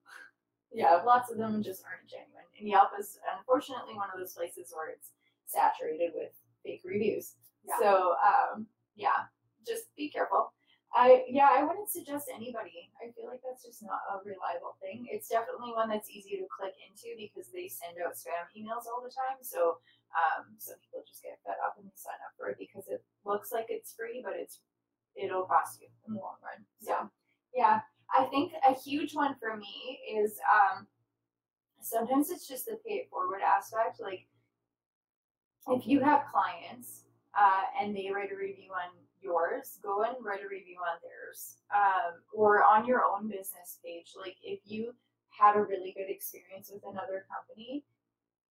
Yeah, 0.74 1.02
lots 1.06 1.30
of 1.30 1.38
them 1.38 1.62
just 1.62 1.84
aren't 1.84 2.10
genuine. 2.10 2.48
And 2.58 2.66
Yelp 2.66 2.92
is 2.98 3.20
unfortunately 3.38 3.94
one 3.94 4.08
of 4.14 4.18
those 4.18 4.32
places 4.32 4.72
where 4.74 4.90
it's 4.90 5.10
saturated 5.46 6.12
with 6.16 6.32
fake 6.64 6.80
reviews. 6.86 7.34
Yeah. 7.68 7.74
So 7.78 8.16
um, 8.24 8.68
yeah, 8.96 9.28
just 9.68 9.94
be 9.98 10.10
careful. 10.10 10.54
I 10.92 11.24
yeah, 11.30 11.48
I 11.48 11.64
wouldn't 11.64 11.90
suggest 11.90 12.28
anybody. 12.28 12.92
I 13.00 13.16
feel 13.16 13.32
like 13.32 13.40
that's 13.40 13.64
just 13.64 13.80
not 13.80 14.04
a 14.12 14.20
reliable 14.28 14.76
thing. 14.84 15.08
It's 15.08 15.32
definitely 15.32 15.72
one 15.72 15.88
that's 15.88 16.12
easy 16.12 16.36
to 16.36 16.52
click 16.52 16.76
into 16.84 17.16
because 17.16 17.48
they 17.48 17.72
send 17.72 17.96
out 18.04 18.20
spam 18.20 18.44
emails 18.52 18.92
all 18.92 19.00
the 19.00 19.12
time. 19.12 19.40
So 19.40 19.80
um, 20.12 20.52
some 20.60 20.76
people 20.84 21.08
just 21.08 21.24
get 21.24 21.40
fed 21.48 21.56
up 21.64 21.80
and 21.80 21.88
they 21.88 21.96
sign 21.96 22.20
up 22.28 22.36
for 22.36 22.52
it 22.52 22.60
because 22.60 22.92
it 22.92 23.00
looks 23.24 23.56
like 23.56 23.72
it's 23.72 23.96
free, 23.96 24.20
but 24.20 24.36
it's 24.36 24.60
it'll 25.16 25.48
cost 25.48 25.80
you 25.80 25.88
in 26.08 26.16
the 26.16 26.20
long 26.20 26.44
run. 26.44 26.60
So 26.84 27.08
yeah, 27.56 27.80
I 28.12 28.28
think 28.28 28.52
a 28.68 28.76
huge 28.76 29.16
one 29.16 29.36
for 29.40 29.56
me 29.56 30.00
is 30.12 30.36
um, 30.52 30.88
sometimes 31.80 32.30
it's 32.30 32.48
just 32.48 32.66
the 32.66 32.76
pay 32.86 33.08
it 33.08 33.10
forward 33.10 33.40
aspect. 33.40 34.04
Like 34.04 34.28
if 35.72 35.88
you 35.88 36.00
have 36.02 36.28
clients 36.32 37.08
uh, 37.32 37.64
and 37.80 37.96
they 37.96 38.12
write 38.14 38.32
a 38.32 38.36
review 38.36 38.72
on 38.76 38.92
yours, 39.22 39.80
go 39.82 40.04
and 40.04 40.16
write 40.24 40.44
a 40.44 40.50
review 40.50 40.78
on 40.82 40.98
theirs 41.02 41.58
um, 41.74 42.22
or 42.34 42.64
on 42.64 42.86
your 42.86 43.04
own 43.06 43.30
business 43.30 43.80
page. 43.84 44.14
Like 44.20 44.38
if 44.44 44.60
you 44.66 44.94
had 45.30 45.56
a 45.56 45.62
really 45.64 45.94
good 45.96 46.10
experience 46.10 46.70
with 46.74 46.84
another 46.84 47.26
company, 47.30 47.84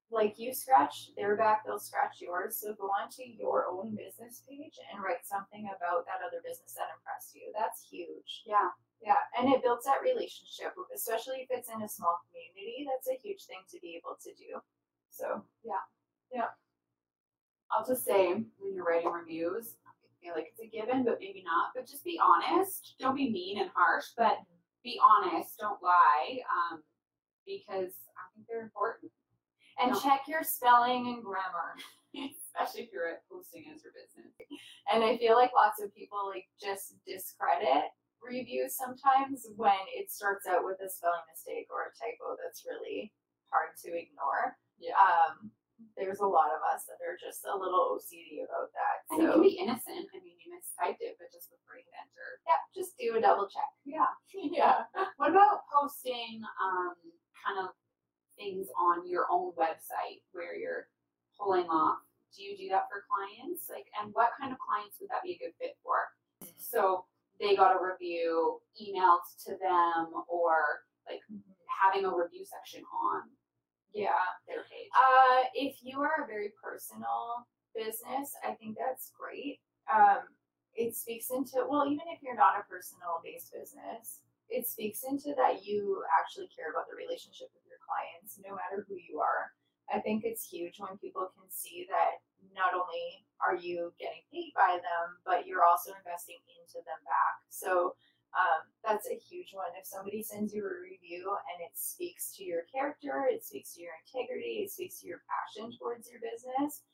like 0.10 0.40
you 0.40 0.54
scratch 0.54 1.12
their 1.18 1.36
back, 1.36 1.66
they'll 1.66 1.80
scratch 1.80 2.22
yours. 2.22 2.56
So 2.56 2.74
go 2.74 2.88
onto 2.88 3.24
your 3.28 3.68
own 3.68 3.96
business 3.96 4.44
page 4.48 4.80
and 4.92 5.04
write 5.04 5.28
something 5.28 5.68
about 5.68 6.08
that 6.08 6.24
other 6.24 6.40
business 6.44 6.76
that 6.80 6.96
impressed 6.96 7.36
you. 7.36 7.52
That's 7.52 7.84
huge. 7.84 8.44
Yeah. 8.48 8.72
Yeah, 8.98 9.22
and 9.38 9.54
it 9.54 9.62
builds 9.62 9.86
that 9.86 10.02
relationship, 10.02 10.74
especially 10.90 11.46
if 11.46 11.54
it's 11.54 11.70
in 11.70 11.86
a 11.86 11.90
small 11.90 12.18
community. 12.26 12.82
That's 12.90 13.06
a 13.06 13.22
huge 13.22 13.46
thing 13.46 13.62
to 13.70 13.78
be 13.78 13.94
able 13.94 14.18
to 14.18 14.34
do. 14.34 14.58
So 15.12 15.44
yeah. 15.64 15.86
Yeah. 16.34 16.50
I'll 17.70 17.86
just 17.86 18.06
say 18.06 18.34
when 18.34 18.74
you're 18.74 18.86
writing 18.86 19.12
reviews, 19.12 19.76
feel 20.22 20.34
like 20.36 20.48
it's 20.52 20.62
a 20.62 20.68
given, 20.70 21.04
but 21.04 21.18
maybe 21.20 21.44
not. 21.46 21.72
But 21.76 21.88
just 21.88 22.04
be 22.04 22.20
honest. 22.20 22.96
Don't 23.00 23.16
be 23.16 23.30
mean 23.30 23.60
and 23.60 23.70
harsh, 23.76 24.06
but 24.18 24.38
be 24.84 25.00
honest. 25.02 25.58
Don't 25.60 25.82
lie. 25.82 26.40
Um, 26.48 26.84
because 27.46 27.94
I 28.20 28.24
think 28.36 28.48
they're 28.50 28.62
important, 28.64 29.12
and 29.80 29.92
No. 29.94 30.00
check 30.00 30.28
your 30.28 30.44
spelling 30.44 31.08
and 31.08 31.24
grammar. 31.24 31.76
especially 32.18 32.88
if 32.88 32.92
you're 32.92 33.22
posting 33.30 33.70
as 33.70 33.84
your 33.84 33.94
business. 33.94 34.34
And 34.92 35.04
I 35.04 35.18
feel 35.18 35.36
like 35.36 35.52
lots 35.54 35.78
of 35.84 35.94
people 35.94 36.18
like 36.26 36.48
just 36.58 36.96
discredit 37.06 37.92
reviews 38.24 38.74
sometimes 38.76 39.46
when 39.56 39.78
it 39.94 40.10
starts 40.10 40.48
out 40.48 40.66
with 40.66 40.82
a 40.82 40.90
spelling 40.90 41.22
mistake 41.30 41.68
or 41.70 41.86
a 41.86 41.94
typo 41.94 42.34
that's 42.42 42.66
really 42.66 43.14
hard 43.54 43.78
to 43.86 43.94
ignore. 43.94 44.58
Yeah. 44.80 44.98
Um, 44.98 45.52
there's 45.96 46.19
a 46.22 46.27
lot 46.27 46.50
of 46.53 46.62
us 46.74 46.86
that 46.89 46.98
are 47.05 47.17
just 47.17 47.46
a 47.46 47.53
little 47.53 47.98
OCD 47.98 48.41
about 48.46 48.69
that. 48.74 48.96
And 49.13 49.22
it 49.22 49.25
So 49.29 49.31
can 49.38 49.41
be 49.46 49.57
innocent. 49.62 50.05
I 50.13 50.17
mean, 50.22 50.38
you 50.41 50.50
mistyped 50.53 51.01
it, 51.01 51.17
but 51.22 51.29
just 51.34 51.50
before 51.53 51.77
you 51.77 51.86
enter. 51.98 52.41
yeah, 52.46 52.62
just 52.74 52.98
do 52.98 53.17
a 53.17 53.22
double 53.22 53.46
check. 53.50 53.69
Yeah. 53.86 54.10
yeah. 54.34 54.89
What 55.17 55.31
about 55.31 55.65
posting 55.69 56.41
um, 56.62 56.96
kind 57.46 57.62
of 57.62 57.74
things 58.38 58.67
on 58.77 59.05
your 59.10 59.25
own 59.31 59.53
website 59.57 60.22
where 60.34 60.55
you're 60.57 60.89
pulling 61.38 61.65
off? 61.69 62.01
Do 62.36 62.43
you 62.43 62.57
do 62.57 62.69
that 62.69 62.86
for 62.91 63.05
clients? 63.10 63.65
Like, 63.69 63.86
and 64.01 64.13
what 64.13 64.34
kind 64.39 64.51
of 64.53 64.60
clients 64.62 64.98
would 65.01 65.10
that 65.10 65.24
be 65.25 65.38
a 65.38 65.41
good 65.41 65.53
fit 65.57 65.77
for? 65.81 66.10
So 66.57 67.05
they 67.39 67.55
got 67.55 67.74
a 67.74 67.79
review 67.81 68.60
emailed 68.77 69.25
to 69.46 69.57
them, 69.62 70.13
or 70.27 70.86
like 71.10 71.22
having 71.69 72.05
a 72.05 72.12
review 72.13 72.43
section 72.46 72.84
on 72.89 73.29
Yeah. 73.94 74.24
their 74.48 74.63
page. 74.70 74.89
Uh, 74.94 75.48
if 75.53 75.77
you 75.82 76.01
are 76.01 76.24
a 76.24 76.27
very 76.27 76.53
personal 76.62 77.48
business, 77.75 78.34
I 78.44 78.53
think 78.56 78.77
that's 78.77 79.12
great. 79.17 79.60
Um, 79.91 80.27
it 80.75 80.96
speaks 80.96 81.32
into, 81.32 81.65
well, 81.65 81.89
even 81.89 82.06
if 82.13 82.22
you're 82.22 82.38
not 82.38 82.60
a 82.62 82.67
personal 82.70 83.17
based 83.24 83.50
business, 83.53 84.22
it 84.50 84.67
speaks 84.67 85.03
into 85.03 85.34
that 85.36 85.65
you 85.65 86.03
actually 86.13 86.48
care 86.53 86.72
about 86.72 86.88
the 86.88 86.96
relationship 86.96 87.50
with 87.51 87.65
your 87.67 87.82
clients, 87.84 88.39
no 88.39 88.56
matter 88.56 88.86
who 88.88 88.96
you 88.96 89.20
are. 89.20 89.51
I 89.88 90.00
think 90.03 90.24
it's 90.27 90.44
huge 90.48 90.79
when 90.79 91.00
people 91.00 91.32
can 91.36 91.48
see 91.48 91.88
that 91.88 92.20
not 92.51 92.75
only 92.75 93.24
are 93.39 93.56
you 93.56 93.96
getting 94.00 94.24
paid 94.32 94.51
by 94.56 94.79
them, 94.79 95.06
but 95.24 95.48
you're 95.48 95.63
also 95.63 95.96
investing 95.96 96.39
into 96.60 96.84
them 96.84 97.00
back. 97.08 97.36
So 97.50 97.96
um, 98.36 98.67
that's 98.88 99.08
a 99.12 99.20
huge 99.20 99.51
one. 99.51 99.75
If 99.75 99.86
somebody 99.86 100.24
sends 100.24 100.53
you 100.56 100.63
a 100.63 100.79
review 100.79 101.27
and 101.27 101.60
it 101.60 101.75
speaks 101.75 102.32
to 102.38 102.44
your 102.44 102.63
character, 102.72 103.27
it 103.27 103.44
speaks 103.44 103.75
to 103.75 103.82
your 103.84 103.91
integrity, 104.00 104.63
it 104.63 104.72
speaks 104.72 105.01
to 105.01 105.08
your 105.08 105.22
passion 105.27 105.75
towards 105.75 106.08
your 106.08 106.24
business, 106.24 106.88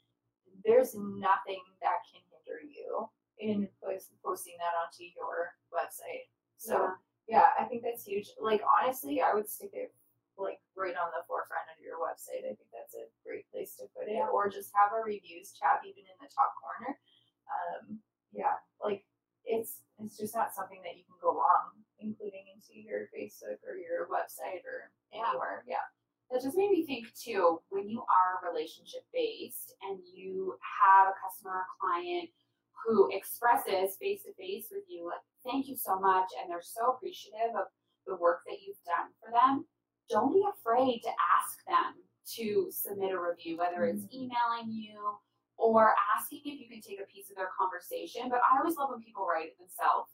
there's 0.66 0.98
nothing 0.98 1.62
that 1.82 2.02
can 2.10 2.22
hinder 2.34 2.62
you 2.66 3.10
in 3.38 3.70
post- 3.82 4.14
posting 4.26 4.58
that 4.58 4.74
onto 4.74 5.06
your 5.14 5.54
website. 5.70 6.30
So 6.58 6.94
yeah, 7.28 7.54
I 7.60 7.66
think 7.66 7.84
that's 7.84 8.06
huge. 8.06 8.30
Like 8.42 8.62
honestly, 8.66 9.22
I 9.22 9.34
would 9.34 9.50
stick 9.50 9.72
it 9.74 9.94
like 10.38 10.58
right 10.74 10.98
on 10.98 11.14
the 11.14 11.26
forefront 11.30 11.70
of 11.70 11.78
your 11.78 12.02
website. 12.02 12.42
I 12.42 12.58
think 12.58 12.70
that's 12.74 12.98
a 12.98 13.06
great 13.22 13.46
place 13.54 13.78
to 13.78 13.86
put 13.94 14.10
it. 14.10 14.18
Yeah. 14.18 14.34
Or 14.34 14.50
just 14.50 14.74
have 14.74 14.94
a 14.98 15.02
reviews 15.06 15.54
tab 15.54 15.86
even 15.86 16.10
in 16.10 16.18
the 16.18 16.32
top 16.34 16.58
corner. 16.58 16.98
Um, 17.46 18.02
yeah, 18.34 18.58
like 18.82 19.06
it's 19.46 19.84
it's 20.00 20.18
just 20.18 20.36
not 20.36 20.56
something 20.56 20.82
that 20.84 20.98
you 20.98 21.04
can 21.06 21.20
go 21.22 21.36
wrong 21.36 21.83
including 22.04 22.46
into 22.52 22.76
your 22.78 23.08
Facebook 23.10 23.64
or 23.64 23.80
your 23.80 24.12
website 24.12 24.62
or 24.68 24.92
anywhere. 25.14 25.64
Yeah. 25.68 25.84
That 26.32 26.42
just 26.42 26.58
made 26.58 26.72
me 26.72 26.86
think 26.86 27.08
too, 27.14 27.62
when 27.70 27.88
you 27.88 28.02
are 28.02 28.50
relationship 28.50 29.06
based 29.14 29.76
and 29.84 30.00
you 30.04 30.58
have 30.62 31.10
a 31.10 31.20
customer 31.22 31.64
or 31.64 31.72
client 31.80 32.30
who 32.86 33.10
expresses 33.16 33.96
face 33.96 34.24
to 34.24 34.34
face 34.34 34.68
with 34.72 34.84
you, 34.90 35.08
like, 35.08 35.24
thank 35.46 35.68
you 35.68 35.76
so 35.76 36.00
much, 36.00 36.28
and 36.40 36.50
they're 36.50 36.64
so 36.64 36.96
appreciative 36.98 37.56
of 37.56 37.68
the 38.08 38.16
work 38.16 38.42
that 38.48 38.60
you've 38.66 38.82
done 38.84 39.12
for 39.20 39.32
them, 39.32 39.64
don't 40.10 40.34
be 40.34 40.44
afraid 40.44 41.00
to 41.04 41.12
ask 41.40 41.64
them 41.64 42.04
to 42.36 42.68
submit 42.72 43.12
a 43.12 43.20
review, 43.20 43.58
whether 43.58 43.86
it's 43.86 44.04
mm. 44.04 44.28
emailing 44.28 44.72
you 44.72 45.16
or 45.58 45.96
asking 46.16 46.42
if 46.46 46.60
you 46.60 46.68
can 46.68 46.82
take 46.82 47.00
a 47.00 47.08
piece 47.08 47.30
of 47.30 47.36
their 47.36 47.52
conversation. 47.56 48.28
But 48.28 48.42
I 48.44 48.60
always 48.60 48.76
love 48.76 48.90
when 48.92 49.04
people 49.04 49.28
write 49.28 49.54
it 49.54 49.58
themselves 49.60 50.12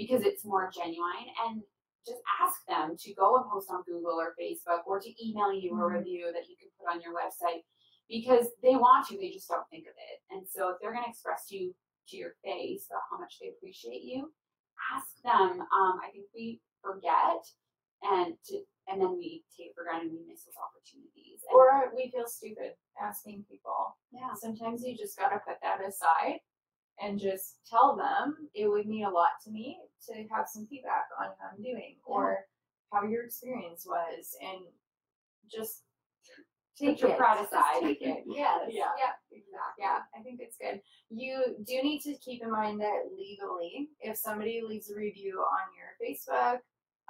because 0.00 0.22
it's 0.24 0.44
more 0.44 0.70
genuine 0.72 1.28
and 1.44 1.62
just 2.06 2.20
ask 2.40 2.64
them 2.66 2.96
to 2.98 3.12
go 3.14 3.36
and 3.36 3.44
post 3.50 3.68
on 3.70 3.82
Google 3.84 4.16
or 4.16 4.32
Facebook 4.40 4.80
or 4.86 4.98
to 4.98 5.10
email 5.24 5.52
you 5.52 5.72
a 5.72 5.76
Mhm. 5.76 5.92
review 5.98 6.32
that 6.32 6.48
you 6.48 6.56
can 6.56 6.70
put 6.78 6.88
on 6.88 7.00
your 7.02 7.12
website 7.14 7.62
because 8.08 8.48
they 8.62 8.76
want 8.76 9.06
to, 9.08 9.18
they 9.18 9.30
just 9.30 9.48
don't 9.48 9.68
think 9.68 9.86
of 9.86 9.94
it. 9.96 10.18
And 10.30 10.48
so 10.48 10.70
if 10.70 10.80
they're 10.80 10.92
going 10.92 11.04
to 11.04 11.10
express 11.10 11.46
to 11.48 11.56
you 11.56 11.74
to 12.08 12.16
your 12.16 12.34
face 12.42 12.86
about 12.88 13.02
how 13.10 13.18
much 13.18 13.38
they 13.38 13.48
appreciate 13.48 14.02
you, 14.02 14.32
ask 14.96 15.20
them. 15.22 15.60
Um, 15.60 16.00
I 16.02 16.08
think 16.10 16.26
we 16.34 16.60
forget 16.80 17.44
and 18.02 18.34
to 18.46 18.64
and 18.88 19.00
then 19.00 19.12
we 19.18 19.44
take 19.56 19.72
for 19.74 19.84
granted 19.84 20.10
we 20.10 20.24
miss 20.26 20.42
those 20.44 20.56
opportunities. 20.56 21.44
And, 21.48 21.54
Or 21.54 21.92
we 21.94 22.10
feel 22.10 22.26
stupid 22.26 22.74
asking 22.98 23.44
people. 23.44 23.94
yeah, 24.10 24.32
Sometimes 24.34 24.82
you 24.84 24.96
just 24.96 25.16
gotta 25.18 25.38
put 25.46 25.60
that 25.62 25.84
aside 25.84 26.40
and 27.02 27.18
just 27.18 27.56
tell 27.68 27.96
them 27.96 28.48
it 28.54 28.68
would 28.68 28.86
mean 28.86 29.04
a 29.04 29.10
lot 29.10 29.30
to 29.44 29.50
me 29.50 29.78
to 30.08 30.14
have 30.30 30.48
some 30.48 30.66
feedback 30.66 31.06
on 31.20 31.26
how 31.38 31.48
I'm 31.56 31.62
doing 31.62 31.96
or 32.04 32.46
how 32.92 33.04
your 33.04 33.24
experience 33.24 33.86
was 33.86 34.36
and 34.42 34.60
just 35.50 35.82
take 36.78 37.00
your 37.00 37.12
pride 37.16 37.44
aside. 37.44 37.80
Take 37.82 38.02
it. 38.02 38.24
Yes. 38.26 38.68
Yeah. 38.70 38.92
Yeah. 38.98 39.12
Exactly. 39.30 39.78
Yeah, 39.78 39.98
I 40.18 40.22
think 40.22 40.40
it's 40.40 40.56
good. 40.56 40.80
You 41.10 41.56
do 41.66 41.82
need 41.82 42.00
to 42.02 42.14
keep 42.24 42.42
in 42.42 42.50
mind 42.50 42.80
that 42.80 43.10
legally, 43.16 43.88
if 44.00 44.16
somebody 44.16 44.62
leaves 44.66 44.90
a 44.90 44.96
review 44.96 45.40
on 45.40 45.66
your 45.76 45.94
Facebook, 46.00 46.60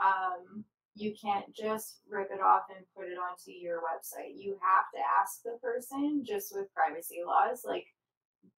um, 0.02 0.64
you 0.96 1.14
can't 1.20 1.54
just 1.54 2.00
rip 2.08 2.30
it 2.32 2.40
off 2.40 2.62
and 2.74 2.84
put 2.96 3.06
it 3.06 3.18
onto 3.18 3.52
your 3.52 3.78
website. 3.78 4.34
You 4.36 4.58
have 4.60 4.90
to 4.94 5.00
ask 5.20 5.42
the 5.42 5.58
person, 5.62 6.24
just 6.26 6.54
with 6.54 6.72
privacy 6.74 7.20
laws, 7.24 7.62
like 7.64 7.86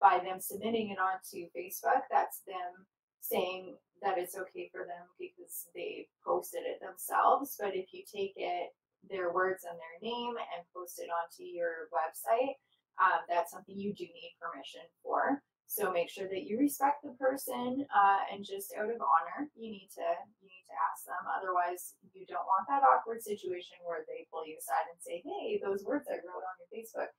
by 0.00 0.18
them 0.18 0.40
submitting 0.40 0.90
it 0.90 0.98
onto 0.98 1.46
Facebook, 1.54 2.02
that's 2.10 2.42
them 2.46 2.86
saying 3.20 3.76
that 4.02 4.18
it's 4.18 4.36
okay 4.36 4.68
for 4.74 4.82
them 4.82 5.06
because 5.18 5.70
they 5.74 6.08
posted 6.26 6.66
it 6.66 6.82
themselves. 6.82 7.56
But 7.58 7.74
if 7.74 7.94
you 7.94 8.02
take 8.02 8.34
it, 8.36 8.74
their 9.08 9.32
words 9.32 9.64
and 9.66 9.78
their 9.78 9.98
name, 10.02 10.34
and 10.38 10.62
post 10.74 10.98
it 10.98 11.10
onto 11.10 11.42
your 11.42 11.90
website, 11.90 12.58
um, 13.02 13.26
that's 13.26 13.50
something 13.50 13.78
you 13.78 13.94
do 13.94 14.04
need 14.04 14.38
permission 14.38 14.86
for. 15.02 15.42
So 15.66 15.88
make 15.90 16.10
sure 16.12 16.28
that 16.28 16.44
you 16.44 16.60
respect 16.60 17.00
the 17.00 17.16
person, 17.16 17.86
uh, 17.88 18.20
and 18.28 18.44
just 18.44 18.76
out 18.76 18.92
of 18.92 19.00
honor, 19.00 19.48
you 19.56 19.72
need 19.72 19.88
to 19.96 20.06
you 20.44 20.46
need 20.46 20.66
to 20.68 20.76
ask 20.92 21.08
them. 21.08 21.24
Otherwise, 21.24 21.96
you 22.12 22.28
don't 22.28 22.44
want 22.44 22.68
that 22.68 22.84
awkward 22.84 23.24
situation 23.24 23.80
where 23.80 24.04
they 24.04 24.28
pull 24.28 24.44
you 24.44 24.60
aside 24.60 24.84
and 24.92 25.00
say, 25.00 25.24
"Hey, 25.24 25.56
those 25.64 25.82
words 25.82 26.06
I 26.12 26.20
wrote 26.20 26.44
on 26.44 26.60
your 26.60 26.70
Facebook, 26.70 27.10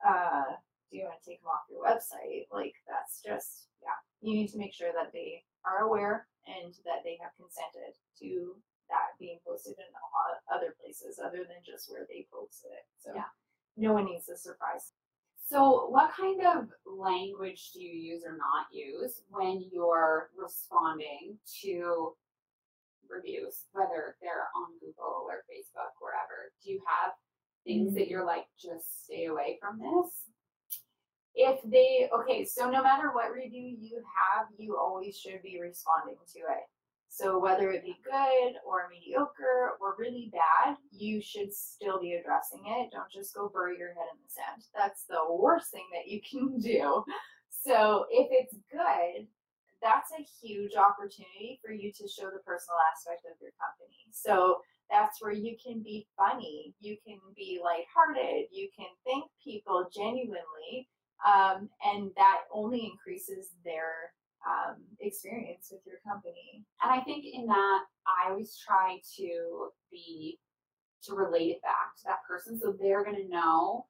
uh, 0.00 0.56
do 0.92 1.00
you 1.00 1.08
want 1.08 1.16
to 1.16 1.24
take 1.24 1.40
them 1.40 1.48
off 1.48 1.64
your 1.72 1.80
website?" 1.80 2.52
Like 2.52 2.76
that's 2.84 3.24
just 3.24 3.72
yeah. 3.80 3.96
You 4.20 4.36
need 4.36 4.52
to 4.52 4.58
make 4.60 4.76
sure 4.76 4.92
that 4.92 5.10
they 5.12 5.42
are 5.64 5.88
aware 5.88 6.28
and 6.46 6.74
that 6.84 7.02
they 7.02 7.18
have 7.18 7.32
consented 7.40 7.96
to 8.20 8.54
that 8.92 9.16
being 9.18 9.40
posted 9.46 9.74
in 9.80 9.88
other 10.52 10.76
places 10.78 11.18
other 11.18 11.48
than 11.48 11.64
just 11.64 11.90
where 11.90 12.06
they 12.08 12.26
posted 12.30 12.70
it. 12.72 12.86
So 12.98 13.14
Yeah. 13.14 13.30
no 13.76 13.94
one 13.94 14.04
needs 14.04 14.28
a 14.28 14.36
surprise. 14.36 14.92
So, 15.48 15.88
what 15.88 16.12
kind 16.12 16.40
of 16.46 16.72
language 16.86 17.72
do 17.72 17.80
you 17.82 17.92
use 17.92 18.24
or 18.24 18.36
not 18.36 18.72
use 18.72 19.22
when 19.28 19.62
you're 19.72 20.30
responding 20.36 21.38
to 21.62 22.16
reviews, 23.08 23.66
whether 23.72 24.16
they're 24.22 24.48
on 24.54 24.78
Google 24.80 25.26
or 25.28 25.44
Facebook, 25.50 25.92
wherever? 26.00 26.52
Do 26.62 26.70
you 26.70 26.82
have 26.86 27.12
things 27.64 27.94
that 27.94 28.02
mm-hmm. 28.02 28.10
you're 28.10 28.24
like, 28.24 28.46
just 28.58 29.04
stay 29.04 29.26
away 29.26 29.58
from 29.60 29.78
this? 29.78 30.31
If 31.34 31.60
they 31.64 32.08
okay 32.14 32.44
so 32.44 32.68
no 32.70 32.82
matter 32.82 33.10
what 33.12 33.32
review 33.32 33.76
you 33.80 33.96
have 33.96 34.46
you 34.58 34.76
always 34.76 35.18
should 35.18 35.42
be 35.42 35.58
responding 35.60 36.16
to 36.32 36.40
it. 36.40 36.64
So 37.08 37.38
whether 37.38 37.70
it 37.70 37.84
be 37.84 37.96
good 38.04 38.54
or 38.66 38.88
mediocre 38.90 39.76
or 39.80 39.96
really 39.98 40.32
bad 40.32 40.76
you 40.90 41.20
should 41.20 41.52
still 41.54 42.00
be 42.00 42.14
addressing 42.14 42.62
it. 42.66 42.90
Don't 42.92 43.10
just 43.10 43.34
go 43.34 43.50
bury 43.52 43.78
your 43.78 43.88
head 43.88 44.08
in 44.12 44.20
the 44.24 44.30
sand. 44.30 44.64
That's 44.74 45.04
the 45.04 45.20
worst 45.30 45.70
thing 45.70 45.86
that 45.92 46.10
you 46.10 46.20
can 46.30 46.58
do. 46.58 47.04
So 47.50 48.06
if 48.10 48.28
it's 48.30 48.56
good 48.70 49.26
that's 49.82 50.12
a 50.14 50.22
huge 50.40 50.76
opportunity 50.76 51.58
for 51.60 51.72
you 51.74 51.90
to 51.90 52.06
show 52.06 52.30
the 52.30 52.38
personal 52.46 52.78
aspect 52.94 53.26
of 53.26 53.34
your 53.42 53.50
company. 53.58 54.06
So 54.12 54.62
that's 54.88 55.20
where 55.20 55.34
you 55.34 55.56
can 55.58 55.82
be 55.82 56.06
funny. 56.16 56.74
You 56.78 56.96
can 57.04 57.18
be 57.36 57.60
lighthearted. 57.62 58.46
You 58.52 58.68
can 58.76 58.86
thank 59.04 59.24
people 59.42 59.90
genuinely 59.92 60.88
um, 61.26 61.68
and 61.84 62.10
that 62.16 62.42
only 62.52 62.90
increases 62.90 63.50
their 63.64 64.12
um, 64.46 64.76
experience 65.00 65.68
with 65.70 65.80
your 65.86 65.98
company. 66.06 66.64
And 66.82 66.92
I 66.92 67.00
think 67.04 67.24
in 67.32 67.46
that, 67.46 67.80
I 68.06 68.30
always 68.30 68.56
try 68.58 68.98
to 69.18 69.68
be 69.90 70.38
to 71.04 71.14
relate 71.14 71.50
it 71.50 71.62
back 71.62 71.94
to 71.98 72.04
that 72.06 72.22
person, 72.28 72.58
so 72.58 72.72
they're 72.80 73.04
gonna 73.04 73.26
know 73.28 73.86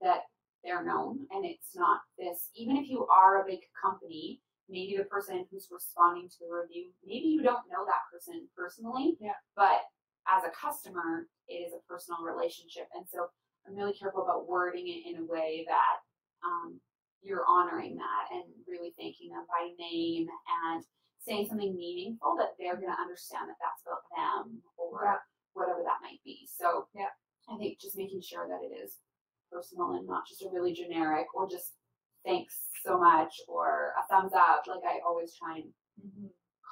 that 0.00 0.22
they're 0.62 0.84
known, 0.84 1.26
and 1.30 1.44
it's 1.44 1.76
not 1.76 2.00
this. 2.18 2.50
Even 2.54 2.76
if 2.76 2.88
you 2.88 3.06
are 3.08 3.42
a 3.42 3.46
big 3.46 3.60
company, 3.80 4.40
maybe 4.68 4.96
the 4.96 5.04
person 5.04 5.44
who's 5.50 5.68
responding 5.70 6.28
to 6.28 6.36
the 6.40 6.48
review, 6.54 6.90
maybe 7.04 7.26
you 7.28 7.42
don't 7.42 7.68
know 7.70 7.84
that 7.84 8.08
person 8.10 8.48
personally, 8.56 9.16
Yeah. 9.20 9.36
but 9.56 9.82
as 10.26 10.42
a 10.44 10.50
customer, 10.50 11.28
it 11.48 11.54
is 11.54 11.74
a 11.74 11.80
personal 11.86 12.22
relationship, 12.22 12.88
and 12.94 13.06
so 13.06 13.28
I'm 13.66 13.74
really 13.76 13.92
careful 13.92 14.22
about 14.22 14.48
wording 14.48 14.88
it 14.88 15.04
in 15.06 15.16
a 15.22 15.24
way 15.24 15.64
that 15.68 16.00
um, 16.44 16.80
you're 17.22 17.46
honoring 17.48 17.96
that 17.96 18.24
and 18.32 18.44
really 18.68 18.92
thanking 18.98 19.30
them 19.30 19.46
by 19.48 19.72
name 19.78 20.26
and 20.68 20.84
saying 21.24 21.46
something 21.48 21.74
meaningful 21.74 22.36
that 22.36 22.52
they're 22.58 22.76
going 22.76 22.92
to 22.92 23.00
understand 23.00 23.48
that 23.48 23.56
that's 23.60 23.80
about 23.86 24.04
them 24.12 24.60
or 24.76 25.00
Yeah. 25.04 25.16
whatever 25.54 25.80
that 25.82 26.02
might 26.04 26.20
be. 26.24 26.46
So 26.46 26.86
Yeah. 26.94 27.08
I 27.48 27.56
think 27.56 27.80
just 27.80 27.96
making 27.96 28.20
sure 28.20 28.46
that 28.48 28.60
it 28.64 28.76
is 28.76 28.98
personal 29.50 29.92
and 29.92 30.06
not 30.06 30.26
just 30.28 30.42
a 30.44 30.50
really 30.52 30.72
generic 30.72 31.26
or 31.34 31.48
just 31.48 31.72
thanks 32.24 32.56
so 32.84 32.98
much 32.98 33.40
or 33.48 33.94
a 33.96 34.06
thumbs 34.12 34.32
up. 34.34 34.64
Like 34.66 34.84
I 34.84 35.00
always 35.06 35.34
try 35.34 35.56
and 35.56 35.72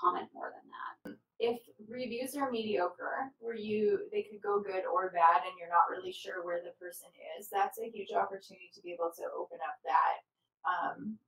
comment 0.01 0.29
more 0.35 0.53
than 0.53 0.67
that. 0.69 1.19
If 1.43 1.59
reviews 1.91 2.39
are 2.39 2.55
mediocre, 2.55 3.35
where 3.43 3.59
you 3.59 4.07
they 4.15 4.23
could 4.23 4.39
go 4.41 4.63
good 4.63 4.87
or 4.87 5.11
bad, 5.11 5.43
and 5.43 5.59
you're 5.59 5.75
not 5.75 5.91
really 5.91 6.15
sure 6.15 6.47
where 6.47 6.63
the 6.63 6.79
person 6.79 7.11
is, 7.35 7.51
that's 7.51 7.83
a 7.83 7.91
huge 7.91 8.15
opportunity 8.15 8.71
to 8.71 8.81
be 8.81 8.95
able 8.95 9.11
to 9.19 9.27
open 9.35 9.59
up 9.59 9.75
that 9.83 10.23
um, 10.63 11.19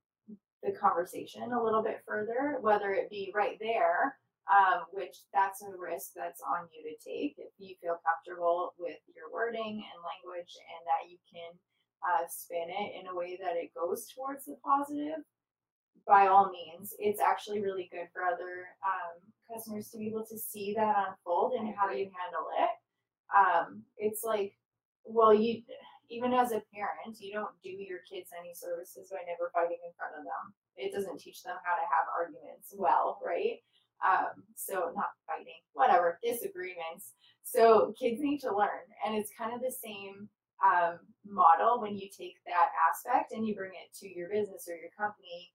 the 0.63 0.71
conversation 0.71 1.51
a 1.51 1.59
little 1.61 1.83
bit 1.83 1.99
further, 2.07 2.63
whether 2.63 2.95
it 2.95 3.11
be 3.11 3.35
right 3.35 3.59
there, 3.59 4.15
um, 4.47 4.87
which 4.95 5.27
that's 5.35 5.61
a 5.67 5.75
risk 5.75 6.15
that's 6.15 6.39
on 6.39 6.71
you 6.71 6.87
to 6.87 6.95
take 7.03 7.35
if 7.35 7.51
you 7.59 7.75
feel 7.83 7.99
comfortable 7.99 8.71
with 8.79 9.03
your 9.11 9.27
wording 9.35 9.83
and 9.83 9.99
language, 9.99 10.55
and 10.55 10.81
that 10.87 11.11
you 11.11 11.19
can 11.27 11.51
uh, 12.07 12.23
spin 12.31 12.71
it 12.71 12.95
in 12.95 13.11
a 13.11 13.15
way 13.15 13.35
that 13.35 13.59
it 13.59 13.75
goes 13.75 14.07
towards 14.15 14.47
the 14.47 14.55
positive 14.63 15.27
by 16.07 16.27
all 16.27 16.51
means, 16.51 16.93
it's 16.99 17.19
actually 17.19 17.61
really 17.61 17.89
good 17.91 18.07
for 18.13 18.21
other 18.23 18.69
um, 18.85 19.17
to 19.65 19.97
be 19.97 20.07
able 20.07 20.25
to 20.25 20.37
see 20.37 20.73
that 20.75 20.95
unfold 21.09 21.53
and 21.53 21.73
how 21.75 21.89
you 21.89 22.09
handle 22.13 22.47
it. 22.59 22.73
Um, 23.35 23.83
it's 23.97 24.23
like, 24.23 24.53
well, 25.05 25.33
you 25.33 25.61
even 26.09 26.33
as 26.33 26.51
a 26.51 26.61
parent, 26.73 27.17
you 27.19 27.33
don't 27.33 27.55
do 27.63 27.69
your 27.69 28.05
kids 28.05 28.29
any 28.37 28.53
services 28.53 29.09
by 29.09 29.25
never 29.25 29.49
fighting 29.53 29.81
in 29.81 29.93
front 29.97 30.13
of 30.13 30.23
them. 30.23 30.53
It 30.77 30.93
doesn't 30.93 31.19
teach 31.19 31.41
them 31.41 31.57
how 31.65 31.73
to 31.73 31.81
have 31.81 32.05
arguments 32.13 32.73
well, 32.77 33.17
right? 33.25 33.57
Um, 34.05 34.43
so 34.55 34.93
not 34.93 35.17
fighting, 35.25 35.65
whatever, 35.73 36.19
disagreements. 36.21 37.17
So 37.43 37.93
kids 37.97 38.21
need 38.21 38.39
to 38.41 38.55
learn, 38.55 38.85
and 39.05 39.15
it's 39.15 39.31
kind 39.37 39.53
of 39.53 39.61
the 39.61 39.73
same 39.73 40.29
um, 40.61 40.99
model 41.25 41.81
when 41.81 41.97
you 41.97 42.07
take 42.07 42.37
that 42.45 42.69
aspect 42.89 43.31
and 43.31 43.47
you 43.47 43.55
bring 43.55 43.71
it 43.73 43.89
to 43.99 44.07
your 44.07 44.29
business 44.29 44.67
or 44.69 44.75
your 44.75 44.93
company 44.97 45.51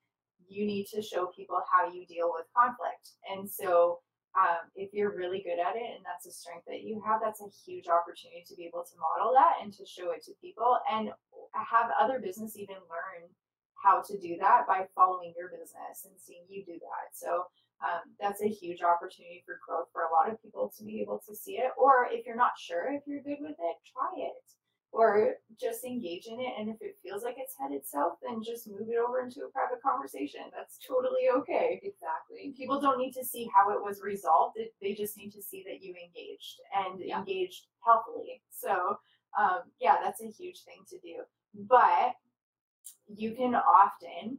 you 0.50 0.66
need 0.66 0.86
to 0.92 1.00
show 1.00 1.30
people 1.30 1.62
how 1.70 1.86
you 1.88 2.04
deal 2.06 2.34
with 2.34 2.50
conflict. 2.50 3.14
And 3.30 3.48
so, 3.48 4.02
um, 4.38 4.70
if 4.76 4.94
you're 4.94 5.16
really 5.16 5.42
good 5.42 5.58
at 5.58 5.74
it 5.74 5.90
and 5.90 6.06
that's 6.06 6.26
a 6.26 6.30
strength 6.30 6.66
that 6.66 6.82
you 6.82 7.02
have, 7.02 7.18
that's 7.22 7.42
a 7.42 7.50
huge 7.66 7.86
opportunity 7.90 8.46
to 8.46 8.54
be 8.54 8.66
able 8.66 8.86
to 8.86 8.98
model 8.98 9.34
that 9.34 9.58
and 9.62 9.72
to 9.74 9.86
show 9.86 10.10
it 10.10 10.22
to 10.26 10.38
people 10.42 10.78
and 10.90 11.10
have 11.54 11.90
other 11.98 12.22
business 12.22 12.54
even 12.58 12.78
learn 12.86 13.26
how 13.74 14.02
to 14.02 14.18
do 14.18 14.36
that 14.38 14.66
by 14.68 14.86
following 14.94 15.34
your 15.34 15.50
business 15.50 16.06
and 16.06 16.14
seeing 16.18 16.46
you 16.46 16.62
do 16.66 16.78
that. 16.78 17.14
So, 17.14 17.46
um, 17.80 18.12
that's 18.20 18.42
a 18.42 18.50
huge 18.50 18.82
opportunity 18.82 19.42
for 19.46 19.58
growth 19.64 19.88
for 19.94 20.02
a 20.04 20.12
lot 20.12 20.28
of 20.28 20.42
people 20.42 20.70
to 20.76 20.84
be 20.84 21.00
able 21.00 21.22
to 21.26 21.34
see 21.34 21.56
it. 21.62 21.72
Or 21.78 22.06
if 22.10 22.26
you're 22.26 22.36
not 22.36 22.58
sure 22.58 22.92
if 22.92 23.02
you're 23.06 23.24
good 23.24 23.40
with 23.40 23.56
it, 23.58 23.76
try 23.88 24.12
it 24.18 24.44
or 24.92 25.34
just 25.60 25.84
engage 25.84 26.26
in 26.26 26.40
it. 26.40 26.52
And 26.58 26.68
if 26.68 26.76
it 26.80 26.98
feels 27.02 27.22
like 27.22 27.36
it's 27.38 27.54
headed 27.58 27.86
south, 27.86 28.14
then 28.22 28.42
just 28.42 28.68
move 28.68 28.88
it 28.88 28.98
over 28.98 29.20
into 29.20 29.42
a 29.42 29.50
private 29.50 29.80
conversation. 29.82 30.40
That's 30.56 30.78
totally 30.86 31.28
okay. 31.36 31.80
Exactly. 31.82 32.54
People 32.56 32.80
don't 32.80 32.98
need 32.98 33.12
to 33.12 33.24
see 33.24 33.48
how 33.54 33.70
it 33.70 33.82
was 33.82 34.00
resolved. 34.02 34.56
It, 34.58 34.74
they 34.82 34.94
just 34.94 35.16
need 35.16 35.30
to 35.30 35.42
see 35.42 35.64
that 35.68 35.82
you 35.82 35.94
engaged 35.94 36.60
and 36.74 37.00
Yeah. 37.00 37.18
engaged 37.20 37.66
healthily. 37.84 38.42
So, 38.50 38.98
um, 39.38 39.60
yeah, 39.80 39.98
that's 40.02 40.22
a 40.22 40.26
huge 40.26 40.64
thing 40.64 40.82
to 40.88 40.98
do. 40.98 41.22
But 41.54 42.14
you 43.06 43.34
can 43.34 43.54
often, 43.54 44.38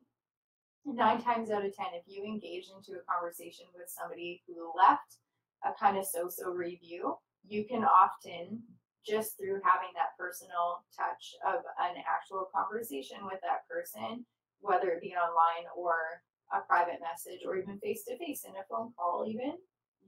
nine 0.85 1.21
times 1.21 1.49
out 1.49 1.65
of 1.65 1.75
ten, 1.75 1.87
if 1.93 2.03
you 2.07 2.25
engage 2.25 2.67
into 2.75 2.99
a 2.99 3.03
conversation 3.03 3.67
with 3.73 3.87
somebody 3.87 4.43
who 4.47 4.73
left 4.77 5.15
a 5.63 5.71
kind 5.79 5.97
of 5.97 6.05
so 6.05 6.27
so 6.27 6.51
review, 6.51 7.15
you 7.47 7.63
can 7.65 7.85
often 7.85 8.63
just 9.05 9.37
through 9.37 9.61
having 9.63 9.89
that 9.95 10.17
personal 10.17 10.85
touch 10.95 11.35
of 11.45 11.61
an 11.79 11.97
actual 12.05 12.47
conversation 12.53 13.17
with 13.25 13.41
that 13.41 13.67
person, 13.67 14.25
whether 14.61 14.89
it 14.89 15.01
be 15.01 15.13
online 15.13 15.65
or 15.75 16.21
a 16.53 16.61
private 16.67 16.99
message 17.01 17.41
or 17.45 17.57
even 17.57 17.79
face 17.79 18.03
to 18.05 18.17
face 18.17 18.43
in 18.43 18.51
a 18.51 18.65
phone 18.69 18.93
call, 18.97 19.25
even, 19.27 19.53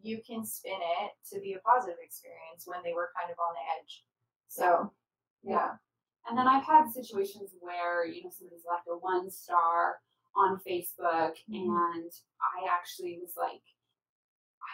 you 0.02 0.20
can 0.28 0.46
spin 0.46 0.78
it 1.02 1.12
to 1.34 1.40
be 1.40 1.54
a 1.54 1.60
positive 1.60 1.98
experience 2.04 2.66
when 2.66 2.84
they 2.84 2.94
were 2.94 3.12
kind 3.18 3.32
of 3.32 3.38
on 3.40 3.56
the 3.56 3.66
edge. 3.82 4.04
So, 4.48 4.92
yeah. 5.44 5.80
And 6.28 6.38
then 6.38 6.48
I've 6.48 6.66
had 6.66 6.90
situations 6.92 7.52
where, 7.60 8.06
you 8.06 8.24
know, 8.24 8.30
somebody's 8.30 8.66
left 8.70 8.88
a 8.88 8.98
one 8.98 9.30
star 9.32 10.00
on 10.36 10.60
Facebook 10.68 11.36
Mhm. 11.50 11.68
and 11.94 12.12
I 12.42 12.68
actually 12.70 13.20
was 13.22 13.36
like, 13.38 13.62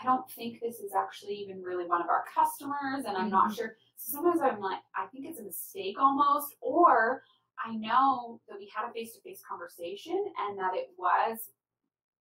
I 0.01 0.05
don't 0.05 0.29
think 0.31 0.61
this 0.61 0.79
is 0.79 0.93
actually 0.93 1.35
even 1.35 1.61
really 1.61 1.85
one 1.85 2.01
of 2.01 2.07
our 2.07 2.25
customers, 2.33 3.05
and 3.05 3.17
I'm 3.17 3.29
not 3.29 3.49
Mhm. 3.49 3.55
sure. 3.55 3.77
So 3.99 4.13
sometimes 4.13 4.39
I'm 4.41 4.61
like, 4.61 4.79
I 4.95 5.07
think 5.11 5.27
it's 5.27 5.39
a 5.39 5.43
mistake 5.43 5.97
almost, 5.99 6.55
or 6.61 7.21
I 7.59 7.75
know 7.75 8.39
that 8.47 8.57
we 8.57 8.71
had 8.73 8.87
a 8.89 8.93
face 8.93 9.13
to 9.13 9.21
face 9.21 9.43
conversation 9.43 10.15
and 10.15 10.57
that 10.57 10.71
it 10.73 10.87
was, 10.97 11.51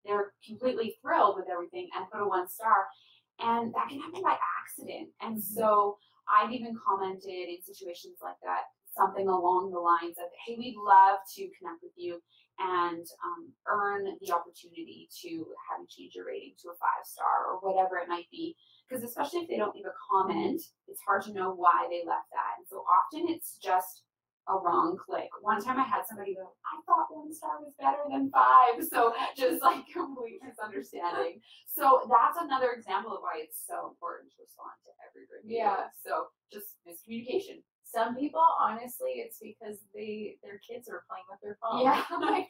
they're 0.04 0.34
completely 0.44 0.98
thrilled 1.00 1.36
with 1.38 1.46
everything 1.46 1.88
and 1.94 2.10
put 2.10 2.20
a 2.20 2.26
one 2.26 2.48
star. 2.48 2.90
And 3.38 3.72
that 3.74 3.88
can 3.88 4.00
happen 4.00 4.22
by 4.22 4.36
accident. 4.58 5.10
And 5.22 5.38
so 5.38 5.98
I've 6.26 6.50
even 6.50 6.74
commented 6.82 7.46
in 7.46 7.62
situations 7.62 8.18
like 8.20 8.42
that, 8.42 8.66
something 8.96 9.28
along 9.28 9.70
the 9.70 9.78
lines 9.78 10.18
of, 10.18 10.34
hey, 10.44 10.56
we'd 10.58 10.76
love 10.76 11.22
to 11.38 11.42
connect 11.54 11.78
with 11.82 11.94
you 11.94 12.18
and 12.58 13.06
um, 13.22 13.54
earn 13.70 14.04
the 14.20 14.34
opportunity 14.34 15.08
to 15.22 15.46
have 15.70 15.78
you 15.80 15.86
change 15.88 16.14
your 16.14 16.26
rating 16.26 16.54
to 16.58 16.68
a 16.68 16.76
five 16.76 17.06
star 17.06 17.46
or 17.48 17.62
whatever 17.62 17.98
it 17.98 18.08
might 18.08 18.26
be. 18.30 18.56
Because 18.88 19.04
especially 19.04 19.40
if 19.40 19.48
they 19.48 19.56
don't 19.56 19.74
leave 19.74 19.88
a 19.88 19.96
comment, 20.10 20.60
it's 20.88 21.00
hard 21.06 21.22
to 21.24 21.32
know 21.32 21.54
why 21.54 21.88
they 21.88 22.02
left 22.06 22.28
that. 22.32 22.60
And 22.60 22.66
so 22.68 22.84
often 22.84 23.32
it's 23.32 23.56
just 23.62 24.04
a 24.50 24.58
wrong 24.58 24.98
click. 24.98 25.30
One 25.40 25.62
time 25.62 25.78
I 25.78 25.86
had 25.86 26.02
somebody 26.08 26.34
go, 26.34 26.50
I 26.66 26.74
thought 26.84 27.14
one 27.14 27.32
star 27.32 27.62
was 27.62 27.72
better 27.78 28.02
than 28.10 28.30
five. 28.30 28.82
So 28.92 29.14
just 29.38 29.62
like 29.62 29.86
complete 29.88 30.42
misunderstanding. 30.44 31.40
So 31.64 32.04
that's 32.10 32.36
another 32.36 32.76
example 32.76 33.16
of 33.16 33.22
why 33.22 33.40
it's 33.40 33.62
so 33.64 33.88
important 33.88 34.28
to 34.34 34.42
respond 34.42 34.76
to 34.84 34.90
every 35.06 35.24
review. 35.30 35.64
Yeah. 35.64 35.88
So 36.04 36.28
just 36.52 36.76
miscommunication. 36.84 37.64
Some 37.92 38.16
people, 38.16 38.42
honestly, 38.60 39.20
it's 39.20 39.38
because 39.38 39.78
they 39.94 40.36
their 40.42 40.58
kids 40.58 40.88
are 40.88 41.04
playing 41.08 41.24
with 41.30 41.40
their 41.42 41.58
phone. 41.60 41.82
Yeah. 41.84 42.02
like 42.20 42.48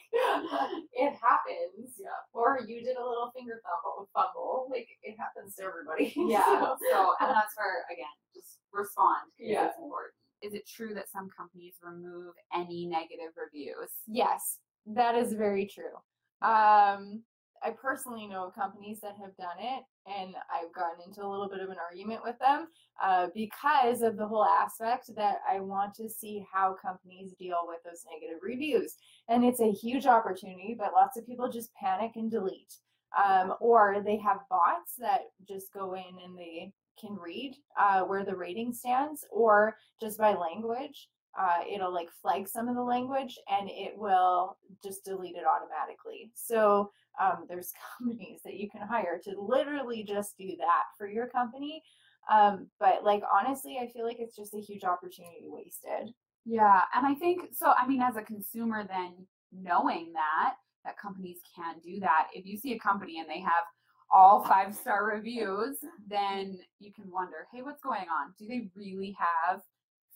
it 0.92 1.12
happens. 1.18 1.94
Yeah. 1.98 2.08
Or 2.32 2.60
you 2.66 2.82
did 2.84 2.96
a 2.96 3.04
little 3.06 3.32
finger 3.34 3.60
fumble, 3.64 4.08
fumble. 4.14 4.68
Like 4.70 4.88
it 5.02 5.16
happens 5.18 5.56
to 5.56 5.64
everybody. 5.64 6.12
Yeah. 6.30 6.44
So- 6.44 6.76
So, 6.90 7.12
and 7.20 7.30
that's 7.34 7.56
where 7.56 7.84
again, 7.92 8.06
just 8.34 8.58
respond 8.72 9.30
Yeah. 9.38 9.66
it's 9.66 9.78
important. 9.78 10.14
Is 10.42 10.54
it 10.54 10.66
true 10.66 10.94
that 10.94 11.10
some 11.10 11.28
companies 11.36 11.74
remove 11.82 12.34
any 12.54 12.86
negative 12.86 13.32
reviews? 13.36 13.90
Yes, 14.06 14.58
that 14.86 15.14
is 15.14 15.32
very 15.34 15.66
true. 15.66 15.94
Um, 16.46 17.22
I 17.64 17.70
personally 17.70 18.26
know 18.26 18.46
of 18.46 18.54
companies 18.54 19.00
that 19.00 19.16
have 19.20 19.36
done 19.36 19.58
it, 19.58 19.82
and 20.06 20.34
I've 20.52 20.72
gotten 20.74 21.02
into 21.06 21.24
a 21.24 21.28
little 21.28 21.48
bit 21.48 21.60
of 21.60 21.70
an 21.70 21.76
argument 21.78 22.20
with 22.24 22.38
them 22.38 22.68
uh, 23.02 23.28
because 23.34 24.02
of 24.02 24.16
the 24.16 24.26
whole 24.26 24.44
aspect 24.44 25.10
that 25.16 25.36
I 25.48 25.60
want 25.60 25.94
to 25.94 26.08
see 26.08 26.44
how 26.52 26.74
companies 26.80 27.34
deal 27.38 27.60
with 27.66 27.78
those 27.84 28.04
negative 28.10 28.40
reviews. 28.42 28.96
And 29.28 29.44
it's 29.44 29.60
a 29.60 29.70
huge 29.70 30.06
opportunity, 30.06 30.74
but 30.78 30.92
lots 30.92 31.16
of 31.16 31.26
people 31.26 31.50
just 31.50 31.74
panic 31.74 32.12
and 32.16 32.30
delete. 32.30 32.74
Um, 33.22 33.54
or 33.60 34.02
they 34.04 34.16
have 34.18 34.38
bots 34.48 34.94
that 34.98 35.20
just 35.46 35.72
go 35.72 35.94
in 35.94 36.24
and 36.24 36.36
they 36.36 36.72
can 36.98 37.14
read 37.16 37.54
uh, 37.78 38.02
where 38.02 38.24
the 38.24 38.34
rating 38.34 38.72
stands, 38.72 39.24
or 39.30 39.76
just 40.00 40.18
by 40.18 40.34
language 40.34 41.08
uh, 41.38 41.60
it'll 41.70 41.92
like 41.92 42.08
flag 42.20 42.46
some 42.46 42.68
of 42.68 42.74
the 42.74 42.82
language 42.82 43.38
and 43.48 43.68
it 43.70 43.96
will 43.96 44.58
just 44.84 45.04
delete 45.04 45.36
it 45.36 45.44
automatically. 45.46 46.30
So 46.34 46.90
um, 47.20 47.44
there's 47.48 47.72
companies 47.98 48.40
that 48.44 48.54
you 48.54 48.70
can 48.70 48.82
hire 48.82 49.18
to 49.24 49.34
literally 49.40 50.04
just 50.04 50.36
do 50.38 50.56
that 50.58 50.84
for 50.96 51.06
your 51.08 51.28
company. 51.28 51.82
Um, 52.30 52.68
but 52.78 53.02
like 53.04 53.22
honestly, 53.32 53.78
I 53.82 53.88
feel 53.92 54.04
like 54.04 54.18
it's 54.20 54.36
just 54.36 54.54
a 54.54 54.60
huge 54.60 54.84
opportunity 54.84 55.46
wasted. 55.48 56.14
Yeah, 56.44 56.82
and 56.94 57.06
I 57.06 57.14
think 57.14 57.48
so. 57.52 57.72
I 57.76 57.86
mean, 57.86 58.02
as 58.02 58.16
a 58.16 58.22
consumer, 58.22 58.84
then 58.86 59.26
knowing 59.52 60.12
that 60.14 60.54
that 60.84 60.98
companies 60.98 61.38
can 61.54 61.76
do 61.84 62.00
that, 62.00 62.28
if 62.34 62.44
you 62.46 62.56
see 62.56 62.72
a 62.74 62.78
company 62.78 63.20
and 63.20 63.28
they 63.28 63.40
have 63.40 63.64
all 64.12 64.44
five 64.48 64.74
star 64.74 65.06
reviews, 65.06 65.76
then 66.08 66.58
you 66.80 66.92
can 66.92 67.10
wonder, 67.10 67.46
hey, 67.52 67.62
what's 67.62 67.80
going 67.80 68.06
on? 68.08 68.34
Do 68.38 68.46
they 68.46 68.68
really 68.74 69.16
have 69.18 69.60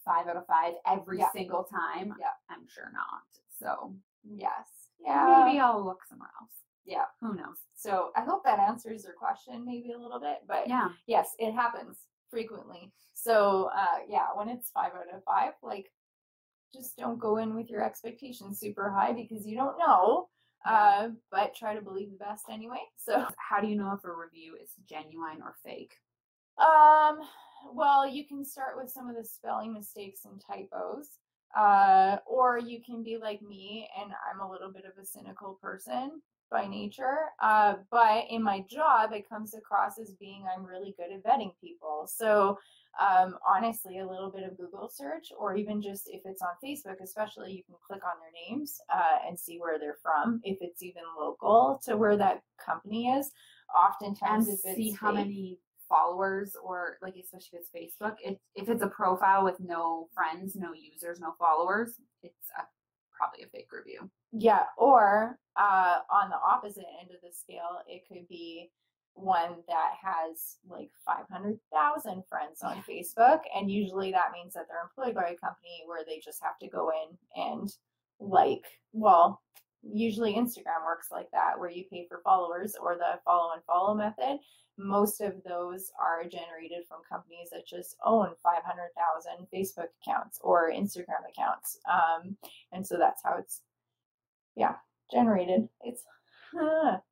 five 0.04 0.26
out 0.28 0.36
of 0.36 0.46
five 0.46 0.74
every 0.86 1.18
Yeah. 1.18 1.30
single 1.32 1.64
time? 1.64 2.14
Yeah. 2.20 2.26
I'm 2.50 2.66
sure 2.68 2.90
not. 2.92 3.22
So 3.60 3.94
Yes. 4.24 4.66
Yeah. 4.98 5.44
maybe 5.44 5.60
I'll 5.60 5.84
look 5.84 6.00
somewhere 6.08 6.30
else. 6.40 6.50
Yeah. 6.86 7.04
Who 7.20 7.34
knows? 7.34 7.56
So 7.74 8.10
I 8.16 8.22
hope 8.22 8.44
that 8.44 8.58
answers 8.58 9.04
your 9.04 9.14
question 9.14 9.64
maybe 9.66 9.92
a 9.92 9.98
little 9.98 10.20
bit, 10.20 10.38
but 10.46 10.68
Yeah. 10.68 10.88
yes, 11.06 11.34
it 11.38 11.52
happens 11.52 11.98
frequently. 12.30 12.92
So 13.14 13.70
uh, 13.76 14.00
yeah, 14.08 14.26
when 14.34 14.48
it's 14.48 14.70
five 14.70 14.92
out 14.94 15.12
of 15.14 15.24
five, 15.24 15.52
like 15.62 15.92
just 16.72 16.96
don't 16.96 17.18
go 17.18 17.38
in 17.38 17.54
with 17.54 17.70
your 17.70 17.84
expectations 17.84 18.58
super 18.60 18.90
high 18.90 19.12
because 19.12 19.46
you 19.46 19.56
don't 19.56 19.78
know. 19.78 20.28
Uh, 20.64 21.10
but 21.30 21.54
try 21.54 21.74
to 21.74 21.80
believe 21.80 22.10
the 22.10 22.16
best 22.24 22.44
anyway. 22.50 22.80
So 22.96 23.24
How 23.38 23.60
do 23.60 23.68
you 23.68 23.76
know 23.76 23.92
if 23.92 24.04
a 24.04 24.12
review 24.12 24.56
is 24.60 24.70
genuine 24.88 25.40
or 25.42 25.54
fake? 25.64 25.94
Um, 26.58 27.20
well, 27.72 28.08
you 28.08 28.26
can 28.26 28.44
start 28.44 28.76
with 28.76 28.90
some 28.90 29.08
of 29.08 29.16
the 29.16 29.24
spelling 29.24 29.72
mistakes 29.72 30.24
and 30.24 30.40
typos. 30.40 31.08
Uh, 31.56 32.16
or 32.26 32.58
you 32.58 32.80
can 32.84 33.02
be 33.02 33.16
like 33.16 33.40
me, 33.40 33.88
and 33.98 34.10
I'm 34.28 34.40
a 34.40 34.50
little 34.50 34.70
bit 34.72 34.84
of 34.84 35.00
a 35.00 35.06
cynical 35.06 35.58
person 35.62 36.20
by 36.50 36.66
nature. 36.66 37.16
Uh, 37.42 37.74
but 37.90 38.24
in 38.30 38.42
my 38.42 38.64
job, 38.70 39.12
it 39.12 39.28
comes 39.28 39.54
across 39.54 39.98
as 39.98 40.12
being 40.20 40.44
I'm 40.54 40.64
really 40.64 40.94
good 40.96 41.12
at 41.14 41.24
vetting 41.24 41.52
people. 41.60 42.08
So, 42.12 42.58
um, 43.00 43.36
honestly, 43.48 43.98
a 43.98 44.06
little 44.06 44.30
bit 44.30 44.44
of 44.44 44.56
Google 44.56 44.88
search, 44.88 45.32
or 45.38 45.56
even 45.56 45.82
just 45.82 46.08
if 46.08 46.22
it's 46.24 46.42
on 46.42 46.54
Facebook, 46.64 47.00
especially, 47.02 47.52
you 47.52 47.62
can 47.64 47.74
click 47.86 48.02
on 48.04 48.14
their 48.20 48.32
names 48.48 48.80
uh, 48.92 49.18
and 49.26 49.38
see 49.38 49.58
where 49.58 49.78
they're 49.78 49.98
from, 50.02 50.40
if 50.44 50.58
it's 50.60 50.82
even 50.82 51.02
local 51.18 51.80
to 51.84 51.96
where 51.96 52.16
that 52.16 52.42
company 52.64 53.08
is. 53.08 53.30
And 53.74 53.84
Oftentimes, 53.84 54.48
if 54.48 54.60
it's 54.64 54.76
see 54.76 54.90
how 54.92 55.08
fake- 55.08 55.26
many 55.26 55.58
followers 55.88 56.56
or 56.64 56.98
like 57.00 57.14
especially 57.22 57.60
if 57.60 57.66
it's 57.74 57.96
Facebook, 58.00 58.14
if 58.24 58.38
if 58.54 58.68
it's 58.68 58.82
a 58.82 58.88
profile 58.88 59.44
with 59.44 59.60
no 59.60 60.08
friends, 60.14 60.56
no 60.56 60.72
users, 60.72 61.20
no 61.20 61.34
followers, 61.38 61.94
it's 62.22 62.50
a, 62.58 62.62
probably 63.16 63.44
a 63.44 63.48
fake 63.48 63.68
review. 63.72 64.10
Yeah, 64.32 64.64
or 64.76 65.38
uh, 65.56 65.98
on 66.10 66.30
the 66.30 66.36
opposite 66.36 66.84
end 67.00 67.10
of 67.10 67.20
the 67.22 67.34
scale, 67.34 67.80
it 67.88 68.02
could 68.08 68.28
be 68.28 68.70
one 69.16 69.56
that 69.66 69.92
has 70.02 70.56
like 70.68 70.90
500,000 71.04 72.22
friends 72.28 72.60
on 72.62 72.84
Facebook. 72.88 73.40
And 73.54 73.70
usually 73.70 74.12
that 74.12 74.32
means 74.32 74.52
that 74.54 74.66
they're 74.68 74.82
employed 74.82 75.14
by 75.14 75.30
a 75.30 75.36
company 75.36 75.82
where 75.86 76.04
they 76.06 76.20
just 76.22 76.42
have 76.42 76.58
to 76.58 76.68
go 76.68 76.90
in 76.90 77.16
and 77.42 77.72
like, 78.20 78.64
well, 78.92 79.40
usually 79.82 80.34
Instagram 80.34 80.84
works 80.84 81.08
like 81.10 81.30
that, 81.32 81.58
where 81.58 81.70
you 81.70 81.84
pay 81.90 82.06
for 82.08 82.20
followers 82.24 82.74
or 82.80 82.96
the 82.96 83.18
follow 83.24 83.52
and 83.54 83.62
follow 83.64 83.94
method. 83.94 84.38
Most 84.78 85.20
of 85.22 85.34
those 85.44 85.90
are 85.98 86.24
generated 86.28 86.84
from 86.88 86.98
companies 87.08 87.48
that 87.50 87.66
just 87.66 87.96
own 88.04 88.28
500,000 88.42 89.46
Facebook 89.54 89.88
accounts 90.02 90.38
or 90.42 90.70
Instagram 90.70 91.24
accounts. 91.30 91.78
Um, 91.90 92.36
and 92.72 92.86
so 92.86 92.98
that's 92.98 93.22
how 93.24 93.36
it's 93.38 93.62
yeah 94.56 94.74
generated 95.12 95.68
it's 95.82 96.02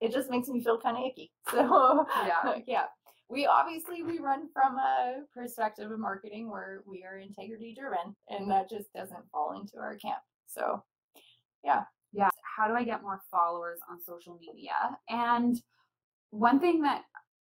it 0.01 0.11
just 0.13 0.31
makes 0.31 0.49
me 0.49 0.63
feel 0.65 0.79
kind 0.81 0.97
of 0.97 1.05
icky 1.05 1.31
so 1.51 2.07
Yeah. 2.27 2.59
yeah 2.67 2.85
we 3.29 3.47
obviously 3.47 4.03
we 4.03 4.19
run 4.19 4.49
from 4.53 4.79
a 4.79 5.23
perspective 5.35 5.91
of 5.91 5.99
marketing 5.99 6.51
where 6.51 6.83
we 6.87 7.05
are 7.05 7.19
integrity 7.19 7.75
driven 7.79 8.17
and 8.31 8.51
that 8.51 8.71
just 8.71 8.93
doesn't 8.95 9.31
fall 9.31 9.61
into 9.61 9.77
our 9.79 9.97
camp 9.97 10.23
so 10.47 10.83
Yeah. 11.63 11.85
How 12.55 12.69
do 12.69 12.75
I 12.75 12.85
get 12.85 13.03
more 13.03 13.21
followers 13.31 13.81
on 13.91 14.01
social 14.01 14.39
media? 14.41 14.97
And 15.09 15.57
one 16.31 16.61
thing 16.61 16.83
that 16.83 17.03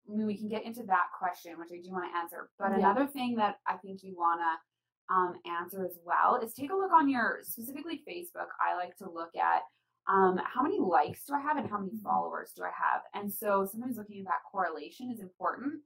I 0.08 0.16
mean, 0.16 0.26
we 0.26 0.36
can 0.36 0.48
get 0.48 0.64
into 0.64 0.82
that 0.84 1.06
question, 1.18 1.58
which 1.58 1.68
I 1.72 1.80
do 1.80 1.92
want 1.92 2.10
to 2.10 2.18
answer. 2.18 2.50
But 2.58 2.70
Yeah. 2.70 2.78
another 2.78 3.06
thing 3.06 3.36
that 3.36 3.60
I 3.66 3.76
think 3.76 4.02
you 4.02 4.16
want 4.16 4.40
to 4.40 5.14
um, 5.14 5.34
answer 5.44 5.84
as 5.84 5.98
well 6.04 6.36
is 6.42 6.52
take 6.54 6.70
a 6.72 6.76
look 6.76 6.92
on 6.92 7.08
your 7.08 7.40
specifically 7.42 8.02
Facebook. 8.08 8.48
I 8.60 8.76
like 8.76 8.96
to 8.96 9.10
look 9.10 9.34
at 9.36 9.62
um, 10.08 10.38
how 10.44 10.62
many 10.62 10.78
likes 10.78 11.24
do 11.24 11.34
I 11.34 11.40
have 11.40 11.56
and 11.56 11.68
how 11.68 11.78
many 11.78 11.96
followers 12.02 12.52
do 12.56 12.62
I 12.64 12.70
have. 12.70 13.02
And 13.14 13.32
so 13.32 13.66
sometimes 13.70 13.96
looking 13.96 14.20
at 14.20 14.26
that 14.26 14.42
correlation 14.50 15.10
is 15.12 15.20
important. 15.20 15.82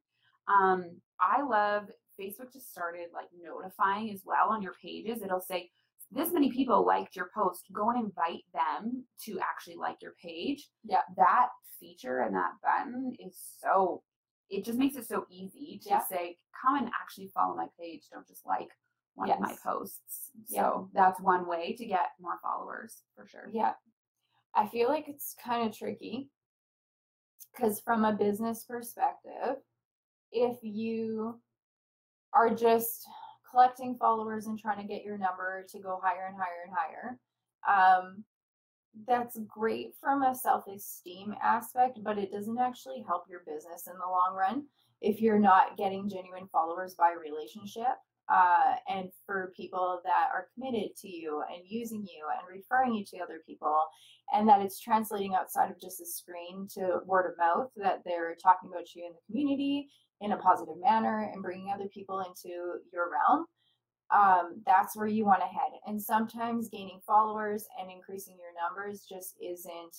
Um, 0.49 1.01
I 1.21 1.43
love 1.43 1.91
Facebook 2.19 2.53
just 2.53 2.71
started 2.71 3.09
like 3.13 3.29
notifying 3.43 4.11
as 4.11 4.23
well 4.25 4.51
on 4.51 4.63
your 4.63 4.75
pages. 4.81 5.23
It'll 5.23 5.41
say 5.41 5.71
this 6.11 6.33
many 6.33 6.51
people 6.53 6.85
liked 6.87 7.17
your 7.17 7.31
post. 7.35 7.65
Go 7.73 7.91
and 7.91 8.05
invite 8.05 8.43
them 8.53 9.05
to 9.25 9.39
actually 9.41 9.77
like 9.77 9.97
your 10.03 10.15
page. 10.23 10.69
Yeah. 10.85 11.01
That 11.17 11.49
feature 11.81 12.21
and 12.21 12.35
that 12.35 12.53
button 12.63 13.15
is 13.19 13.37
so 13.61 14.03
it 14.51 14.65
just 14.65 14.79
makes 14.79 14.97
it 14.97 15.07
so 15.09 15.27
easy 15.31 15.81
to 15.83 15.89
Yeah. 15.89 16.03
say, 16.07 16.37
come 16.63 16.77
and 16.77 16.91
actually 17.01 17.29
follow 17.29 17.57
my 17.57 17.67
page. 17.81 18.03
Don't 18.13 18.27
just 18.29 18.45
like 18.47 18.69
one 19.15 19.31
of 19.31 19.41
my 19.41 19.51
Yes. 19.51 19.61
posts. 19.63 20.31
Yeah. 20.49 20.63
So 20.63 20.91
that's 20.93 21.21
one 21.21 21.47
way 21.49 21.75
to 21.77 21.87
get 21.87 22.11
more 22.21 22.39
followers 22.43 23.03
for 23.17 23.27
sure. 23.27 23.49
yeah 23.53 23.75
i 24.57 24.69
feel 24.69 24.89
like 24.89 25.09
it's 25.09 25.35
kind 25.43 25.69
of 25.69 25.77
tricky 25.77 26.31
because 27.53 27.81
from 27.81 28.05
a 28.05 28.13
business 28.13 28.65
perspective 28.65 29.57
if 30.31 30.57
you 30.63 31.41
are 32.33 32.51
just 32.55 33.05
collecting 33.55 33.97
followers 33.97 34.47
and 34.47 34.59
trying 34.59 34.83
to 34.83 34.93
get 34.93 35.05
your 35.05 35.17
number 35.17 35.65
to 35.71 35.79
go 35.79 36.01
higher 36.03 36.27
and 36.27 36.37
higher 36.37 36.65
and 36.67 36.75
higher 36.75 37.19
um, 37.69 38.25
that's 39.07 39.39
great 39.49 39.95
from 40.01 40.23
a 40.23 40.35
self-esteem 40.35 41.35
aspect, 41.43 41.99
but 42.03 42.19
it 42.19 42.33
doesn't 42.33 42.59
actually 42.59 43.05
help 43.07 43.25
your 43.29 43.43
business 43.47 43.87
in 43.87 43.95
the 43.95 44.07
long 44.07 44.37
run 44.37 44.65
if 45.01 45.21
you're 45.21 45.39
not 45.39 45.77
getting 45.77 46.09
genuine 46.09 46.49
followers 46.53 46.95
by 46.95 47.13
relationship. 47.13 47.99
Uh, 48.33 48.77
and 48.89 49.11
for 49.27 49.53
people 49.55 50.01
that 50.03 50.31
are 50.33 50.49
committed 50.55 50.97
to 50.97 51.09
you 51.09 51.43
and 51.53 51.63
using 51.69 52.01
you 52.01 52.25
and 52.33 52.59
referring 52.59 52.95
you 52.95 53.05
to 53.05 53.19
other 53.19 53.43
people, 53.47 53.83
and 54.33 54.49
that 54.49 54.63
it's 54.63 54.81
translating 54.81 55.35
outside 55.35 55.71
of 55.71 55.79
just 55.79 55.99
the 55.99 56.07
screen 56.07 56.67
to 56.73 57.01
word 57.05 57.31
of 57.31 57.37
mouth, 57.37 57.69
that 57.77 58.01
they're 58.07 58.35
talking 58.43 58.71
about 58.73 58.95
you 58.95 59.05
in 59.05 59.13
the 59.13 59.21
community 59.27 59.89
in 60.25 60.33
a 60.33 60.37
positive 60.39 60.79
manner 60.81 61.31
and 61.33 61.43
bringing 61.43 61.71
other 61.73 61.89
people 61.93 62.21
into 62.21 62.49
your 62.93 63.11
realm 63.13 63.45
um, 64.15 64.63
that's 64.67 64.97
where 64.97 65.07
you 65.07 65.25
want 65.25 65.41
to 65.41 65.47
head. 65.47 65.73
And 65.87 66.01
sometimes 66.01 66.69
gaining 66.69 67.01
followers 67.07 67.67
and 67.81 67.91
increasing 67.91 68.37
your 68.39 68.53
numbers 68.63 69.07
just 69.11 69.35
isn't 69.43 69.97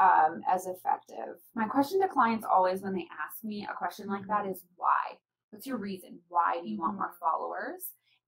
um, 0.00 0.40
as 0.48 0.66
effective. 0.66 1.36
My 1.54 1.66
question 1.66 2.00
to 2.00 2.08
clients 2.08 2.44
always 2.44 2.82
when 2.82 2.94
they 2.94 3.06
ask 3.24 3.42
me 3.42 3.66
a 3.70 3.74
question 3.74 4.08
like 4.08 4.26
that 4.28 4.46
is 4.46 4.64
why? 4.76 5.16
What's 5.50 5.66
your 5.66 5.78
reason? 5.78 6.18
Why 6.28 6.58
do 6.62 6.68
you 6.68 6.78
want 6.78 6.96
more 6.96 7.06
Mm-hmm. 7.06 7.24
followers? 7.24 7.82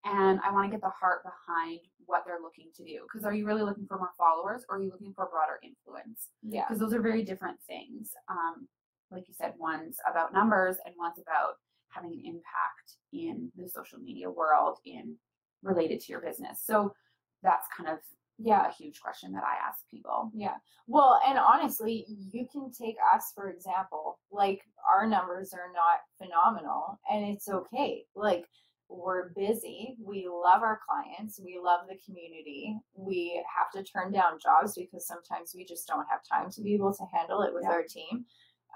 And 0.04 0.40
I 0.44 0.50
want 0.50 0.66
to 0.68 0.70
get 0.74 0.80
the 0.80 0.90
heart 0.90 1.22
behind 1.22 1.80
what 2.06 2.22
they're 2.26 2.42
looking 2.42 2.70
to 2.76 2.84
do. 2.84 3.00
Because 3.04 3.24
are 3.24 3.34
you 3.34 3.44
really 3.46 3.62
looking 3.62 3.86
for 3.86 3.98
more 3.98 4.10
followers 4.18 4.64
or 4.68 4.76
are 4.76 4.82
you 4.82 4.90
looking 4.90 5.12
for 5.14 5.28
broader 5.30 5.60
influence? 5.62 6.28
Yeah. 6.42 6.64
Because 6.66 6.80
those 6.80 6.94
are 6.94 7.02
very 7.02 7.22
different 7.22 7.58
things. 7.68 8.10
Um, 8.28 8.66
like 9.12 9.28
you 9.28 9.34
said, 9.34 9.52
one's 9.58 9.98
about 10.10 10.32
numbers 10.32 10.76
and 10.84 10.94
one's 10.98 11.18
about 11.18 11.54
having 11.90 12.12
an 12.12 12.22
impact 12.24 12.96
in 13.12 13.50
the 13.56 13.68
social 13.68 13.98
media 13.98 14.30
world 14.30 14.78
in 14.86 15.14
related 15.62 16.00
to 16.00 16.12
your 16.12 16.20
business. 16.20 16.60
So 16.64 16.94
that's 17.42 17.66
kind 17.76 17.88
of 17.88 17.98
Yeah. 18.38 18.66
a 18.66 18.72
huge 18.72 19.00
question 19.00 19.32
that 19.32 19.44
I 19.44 19.56
ask 19.68 19.86
people. 19.90 20.30
Yeah. 20.34 20.56
Well, 20.86 21.20
and 21.26 21.38
honestly, 21.38 22.06
you 22.08 22.46
can 22.50 22.72
take 22.72 22.96
us 23.14 23.30
for 23.34 23.50
example. 23.50 24.18
Like 24.30 24.62
our 24.90 25.06
numbers 25.06 25.52
are 25.52 25.70
not 25.72 26.00
phenomenal 26.18 26.98
and 27.10 27.24
it's 27.26 27.48
okay. 27.48 28.06
Like 28.16 28.46
we're 28.88 29.30
busy. 29.30 29.96
We 30.02 30.28
love 30.28 30.62
our 30.62 30.80
clients. 30.86 31.40
We 31.42 31.58
love 31.62 31.86
the 31.88 31.96
community. 32.04 32.76
We 32.94 33.42
have 33.56 33.70
to 33.72 33.82
turn 33.90 34.12
down 34.12 34.38
jobs 34.38 34.74
because 34.74 35.06
sometimes 35.06 35.52
we 35.54 35.64
just 35.64 35.86
don't 35.86 36.06
have 36.10 36.20
time 36.24 36.50
to 36.50 36.62
be 36.62 36.74
able 36.74 36.92
to 36.94 37.04
handle 37.12 37.42
it 37.42 37.54
with 37.54 37.64
Yeah. 37.64 37.70
our 37.70 37.82
team. 37.84 38.26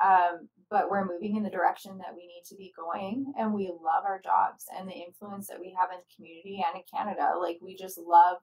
Um, 0.02 0.48
but 0.68 0.90
we're 0.90 1.06
moving 1.06 1.37
in 1.37 1.42
the 1.42 1.50
direction 1.50 1.96
that 1.98 2.14
we 2.14 2.26
need 2.26 2.42
to 2.48 2.56
be 2.56 2.72
going 2.76 3.32
and 3.38 3.54
we 3.54 3.68
love 3.68 4.04
our 4.04 4.20
jobs 4.22 4.64
and 4.76 4.88
the 4.88 4.94
influence 4.94 5.46
that 5.46 5.61
we 5.61 5.74
have 5.78 5.90
in 5.90 5.98
the 5.98 6.14
community 6.14 6.62
and 6.66 6.76
in 6.76 6.82
Canada. 6.92 7.38
Like 7.40 7.59
we 7.62 7.76
just 7.76 7.98
love 7.98 8.38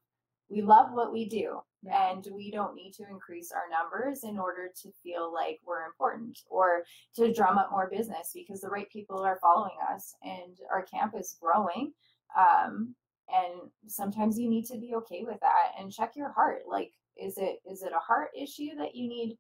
we 0.50 0.62
love 0.62 0.92
what 0.92 1.12
we 1.12 1.28
do. 1.28 1.60
And 1.92 2.26
we 2.34 2.50
don't 2.50 2.76
need 2.76 2.94
to 2.94 3.04
increase 3.10 3.52
our 3.52 3.63
numbers 3.70 4.24
in 4.24 4.39
order 4.39 4.70
to 4.84 4.89
feel 5.04 5.34
like 5.34 5.60
we're 5.66 5.86
important 5.86 6.39
or 6.50 6.84
to 7.18 7.34
drum 7.34 7.58
up 7.58 7.72
more 7.72 7.89
business 7.89 8.32
because 8.34 8.62
the 8.62 8.70
right 8.70 8.89
people 8.89 9.20
are 9.20 9.38
following 9.42 9.76
us 9.94 10.16
and 10.24 10.58
our 10.72 10.84
camp 10.84 11.13
is 11.20 11.36
growing. 11.42 11.92
Um, 12.38 12.96
and 13.28 13.70
sometimes 13.88 14.39
you 14.39 14.50
need 14.50 14.66
to 14.68 14.78
be 14.78 14.94
okay 14.96 15.24
with 15.26 15.42
that 15.42 15.74
and 15.78 15.92
check 15.92 16.13
your 16.16 16.32
heart. 16.32 16.62
Like 16.70 16.94
is 17.22 17.38
it 17.38 17.60
is 17.70 17.84
it 17.84 17.92
a 17.94 18.00
heart 18.00 18.30
issue 18.34 18.76
that 18.78 18.96
you 18.96 19.10
need 19.10 19.38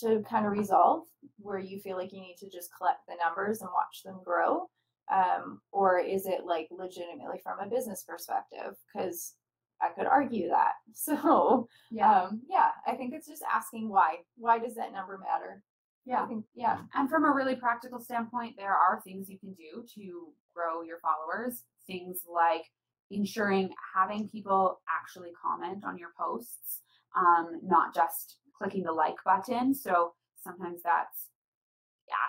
to 0.00 0.22
kind 0.28 0.46
of 0.46 0.52
resolve 0.52 1.02
where 1.38 1.58
you 1.58 1.80
feel 1.80 1.96
like 1.96 2.12
you 2.12 2.20
need 2.20 2.36
to 2.38 2.50
just 2.50 2.70
collect 2.76 3.00
the 3.08 3.14
numbers 3.22 3.60
and 3.60 3.70
watch 3.72 4.02
them 4.04 4.20
grow 4.24 4.68
um, 5.12 5.60
or 5.72 5.98
is 5.98 6.26
it 6.26 6.46
like 6.46 6.68
legitimately 6.70 7.40
from 7.42 7.58
a 7.60 7.68
business 7.68 8.04
perspective 8.08 8.74
because 8.92 9.34
i 9.82 9.88
could 9.96 10.06
argue 10.06 10.48
that 10.48 10.72
so 10.94 11.68
um, 12.02 12.40
yeah, 12.48 12.70
I 12.86 12.94
think 12.94 13.14
it's 13.14 13.28
just 13.28 13.42
asking 13.52 13.88
why. 13.88 14.16
Why 14.36 14.58
does 14.58 14.74
that 14.74 14.92
number 14.92 15.18
matter? 15.18 15.62
I 16.06 16.10
yeah. 16.10 16.26
think, 16.26 16.44
yeah, 16.54 16.78
And 16.94 17.08
from 17.08 17.24
a 17.24 17.32
really 17.32 17.56
practical 17.56 17.98
standpoint, 17.98 18.56
there 18.58 18.74
are 18.74 19.00
things 19.02 19.28
you 19.28 19.38
can 19.38 19.54
do 19.54 19.84
to 19.94 20.28
grow 20.54 20.82
your 20.82 20.98
followers. 21.00 21.62
Things 21.86 22.18
like 22.30 22.64
ensuring 23.10 23.70
having 23.94 24.28
people 24.28 24.80
actually 24.88 25.30
comment 25.42 25.84
on 25.84 25.96
your 25.96 26.10
posts, 26.18 26.80
um, 27.16 27.60
not 27.62 27.94
just 27.94 28.36
clicking 28.56 28.82
the 28.84 28.92
like 28.92 29.16
button. 29.24 29.74
So 29.74 30.14
sometimes 30.42 30.80
that's 30.82 31.28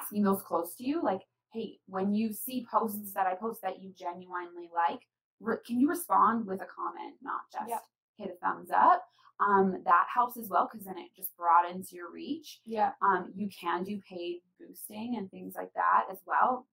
asking 0.01 0.23
those 0.23 0.41
close 0.41 0.75
to 0.75 0.83
you, 0.85 1.01
like, 1.01 1.21
hey, 1.53 1.79
when 1.87 2.13
you 2.13 2.33
see 2.33 2.65
posts 2.69 3.13
that 3.13 3.27
I 3.27 3.35
post 3.35 3.61
that 3.61 3.81
you 3.81 3.91
genuinely 3.97 4.69
like, 4.73 4.99
re- 5.39 5.57
can 5.65 5.79
you 5.79 5.89
respond 5.89 6.45
with 6.45 6.61
a 6.61 6.65
comment, 6.65 7.15
not 7.21 7.41
just 7.51 7.69
Yep. 7.69 7.81
hit 8.17 8.31
a 8.31 8.45
thumbs 8.45 8.69
up? 8.71 9.03
Um, 9.39 9.81
that 9.83 10.07
helps 10.13 10.37
as 10.37 10.47
well 10.49 10.69
because 10.71 10.85
then 10.85 10.97
it 10.97 11.13
just 11.15 11.35
broadens 11.35 11.91
your 11.91 12.09
reach. 12.11 12.61
yeah, 12.65 12.93
Um, 13.01 13.31
you 13.35 13.49
can 13.49 13.83
do 13.83 13.99
paid 14.09 14.41
boosting 14.59 15.15
and 15.17 15.29
things 15.29 15.55
like 15.55 15.73
that 15.73 16.05
as 16.09 16.19
well. 16.25 16.67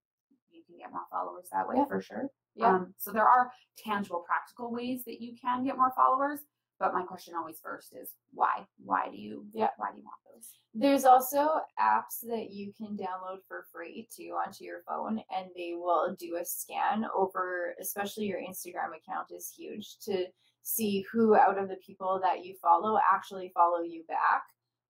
You 0.51 0.63
can 0.65 0.77
get 0.79 0.93
more 0.93 1.07
followers 1.11 1.49
that 1.51 1.67
way 1.69 1.77
Yeah. 1.77 1.87
for 1.87 2.01
sure. 2.01 2.31
Yeah. 2.55 2.69
Um, 2.77 2.95
so 2.99 3.11
there 3.11 3.27
are 3.29 3.51
tangible, 3.77 4.21
practical 4.21 4.71
ways 4.71 5.05
that 5.07 5.21
you 5.21 5.37
can 5.37 5.65
get 5.65 5.77
more 5.77 5.93
followers. 5.97 6.41
But 6.79 6.95
my 6.95 7.03
question 7.03 7.35
always 7.37 7.61
first 7.63 7.95
is 7.95 8.11
why? 8.33 8.67
Why 8.85 9.09
do 9.11 9.17
you? 9.17 9.47
Yeah. 9.53 9.69
Why 9.77 9.91
do 9.93 9.99
you 9.99 10.05
want 10.05 10.17
those? 10.35 10.49
There's 10.75 11.05
also 11.05 11.61
apps 11.81 12.27
that 12.29 12.51
you 12.51 12.73
can 12.77 12.97
download 12.97 13.39
for 13.47 13.67
free 13.73 14.09
too 14.15 14.37
onto 14.45 14.65
your 14.65 14.83
phone, 14.89 15.21
and 15.37 15.47
they 15.57 15.75
will 15.75 16.17
do 16.19 16.37
a 16.41 16.45
scan 16.45 17.07
over, 17.15 17.75
especially 17.81 18.25
your 18.25 18.41
Instagram 18.41 18.97
account 18.97 19.29
is 19.31 19.53
huge 19.57 19.99
to 20.07 20.25
see 20.63 21.05
who 21.13 21.37
out 21.37 21.59
of 21.59 21.69
the 21.69 21.77
people 21.87 22.21
that 22.23 22.45
you 22.45 22.55
follow 22.61 22.99
actually 23.13 23.53
follow 23.55 23.83
you 23.83 24.05
back. 24.09 24.43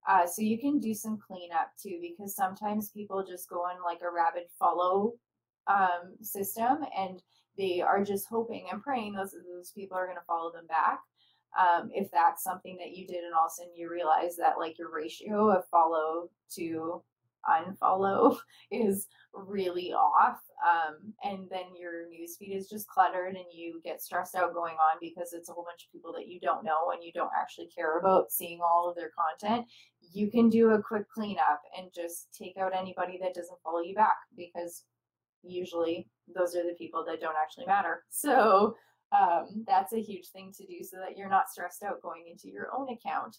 Uh, 0.07 0.25
so 0.25 0.41
you 0.41 0.57
can 0.57 0.79
do 0.79 0.93
some 0.93 1.17
cleanup 1.17 1.69
too, 1.81 1.99
because 2.01 2.35
sometimes 2.35 2.89
people 2.89 3.23
just 3.23 3.49
go 3.49 3.57
on 3.57 3.83
like 3.83 4.01
a 4.01 4.11
rabid 4.11 4.43
follow 4.57 5.13
um, 5.67 6.15
system, 6.21 6.79
and 6.97 7.21
they 7.57 7.81
are 7.81 8.03
just 8.03 8.27
hoping 8.27 8.65
and 8.71 8.81
praying 8.81 9.13
those 9.13 9.35
those 9.53 9.71
people 9.71 9.95
are 9.95 10.05
going 10.05 10.17
to 10.17 10.25
follow 10.25 10.51
them 10.51 10.65
back 10.67 10.99
um, 11.59 11.89
if 11.93 12.09
that's 12.11 12.43
something 12.43 12.77
that 12.77 12.95
you 12.95 13.07
did 13.07 13.23
and 13.23 13.33
all 13.33 13.45
of 13.45 13.51
a 13.51 13.55
sudden 13.55 13.71
you 13.75 13.89
realize 13.89 14.35
that 14.37 14.57
like 14.57 14.77
your 14.77 14.93
ratio 14.93 15.49
of 15.49 15.67
follow 15.69 16.29
to 16.55 17.01
unfollow 17.49 18.37
is 18.71 19.07
really 19.33 19.91
off 19.91 20.39
um, 20.63 21.13
and 21.23 21.49
then 21.49 21.75
your 21.77 22.05
newsfeed 22.05 22.55
is 22.55 22.69
just 22.69 22.87
cluttered 22.87 23.35
and 23.35 23.45
you 23.53 23.81
get 23.83 24.01
stressed 24.01 24.35
out 24.35 24.53
going 24.53 24.75
on 24.75 24.97
because 25.01 25.33
it's 25.33 25.49
a 25.49 25.51
whole 25.51 25.65
bunch 25.65 25.83
of 25.85 25.91
people 25.91 26.13
that 26.13 26.27
you 26.27 26.39
don't 26.39 26.63
know 26.63 26.91
and 26.93 27.03
you 27.03 27.11
don't 27.11 27.31
actually 27.37 27.67
care 27.67 27.99
about 27.99 28.31
seeing 28.31 28.59
all 28.61 28.89
of 28.89 28.95
their 28.95 29.11
content 29.17 29.65
you 30.13 30.29
can 30.29 30.49
do 30.49 30.71
a 30.71 30.81
quick 30.81 31.09
cleanup 31.09 31.61
and 31.77 31.87
just 31.93 32.27
take 32.37 32.55
out 32.57 32.71
anybody 32.75 33.17
that 33.21 33.33
doesn't 33.33 33.61
follow 33.63 33.81
you 33.81 33.95
back 33.95 34.15
because 34.37 34.83
usually 35.43 36.07
those 36.33 36.55
are 36.55 36.63
the 36.63 36.75
people 36.77 37.03
that 37.05 37.21
don't 37.21 37.35
actually 37.41 37.65
matter. 37.65 38.03
So 38.09 38.75
um, 39.13 39.63
that's 39.67 39.93
a 39.93 40.01
huge 40.01 40.29
thing 40.29 40.51
to 40.57 40.65
do 40.65 40.83
so 40.83 40.97
that 40.97 41.17
you're 41.17 41.29
not 41.29 41.49
stressed 41.49 41.83
out 41.83 42.01
going 42.01 42.25
into 42.29 42.49
your 42.49 42.69
own 42.75 42.87
account. 42.89 43.37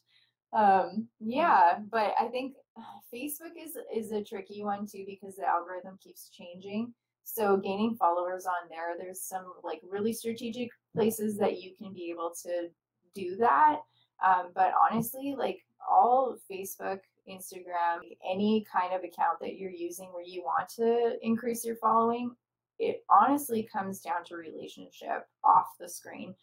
Um, 0.52 1.08
yeah 1.18 1.78
but 1.90 2.14
i 2.20 2.28
think 2.28 2.54
facebook 3.12 3.54
is 3.60 3.76
is 3.92 4.12
a 4.12 4.22
tricky 4.22 4.62
one 4.62 4.86
too 4.86 5.04
because 5.04 5.34
the 5.36 5.46
algorithm 5.46 5.98
keeps 6.02 6.30
changing. 6.30 6.92
So 7.24 7.56
gaining 7.56 7.96
followers 7.96 8.46
on 8.46 8.68
there 8.68 8.96
there's 8.98 9.22
some 9.22 9.46
like 9.64 9.80
really 9.88 10.12
strategic 10.12 10.70
places 10.94 11.36
that 11.38 11.60
you 11.60 11.72
can 11.76 11.92
be 11.92 12.10
able 12.10 12.32
to 12.44 12.68
do 13.14 13.36
that. 13.36 13.78
Um, 14.24 14.52
but 14.54 14.72
honestly 14.90 15.34
like 15.36 15.58
all 15.90 16.36
facebook 16.50 16.98
instagram 17.28 17.98
any 18.28 18.64
kind 18.70 18.94
of 18.94 19.00
account 19.00 19.38
that 19.40 19.56
you're 19.56 19.70
using 19.70 20.08
where 20.12 20.24
you 20.24 20.42
want 20.42 20.68
to 20.68 21.16
increase 21.22 21.64
your 21.64 21.76
following 21.76 22.30
it 22.78 23.04
honestly 23.10 23.68
comes 23.72 24.00
down 24.00 24.24
to 24.26 24.36
relationship 24.36 25.26
off 25.44 25.66
the 25.78 25.88
screen. 25.88 26.34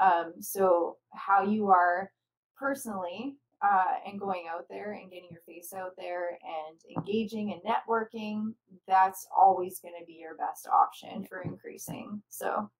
Um, 0.00 0.34
so 0.40 0.96
how 1.12 1.42
you 1.42 1.68
are 1.68 2.10
personally 2.56 3.36
uh, 3.62 3.94
and 4.06 4.20
going 4.20 4.44
out 4.50 4.66
there 4.70 4.92
and 4.92 5.10
getting 5.10 5.28
your 5.30 5.40
face 5.46 5.72
out 5.72 5.92
there 5.96 6.38
and 6.42 6.96
engaging 6.96 7.52
and 7.52 7.62
networking, 7.62 8.54
that's 8.86 9.26
always 9.36 9.80
going 9.80 9.94
to 9.98 10.06
be 10.06 10.14
your 10.14 10.36
best 10.36 10.68
option 10.68 11.24
for 11.28 11.42
increasing. 11.42 12.22
So 12.28 12.70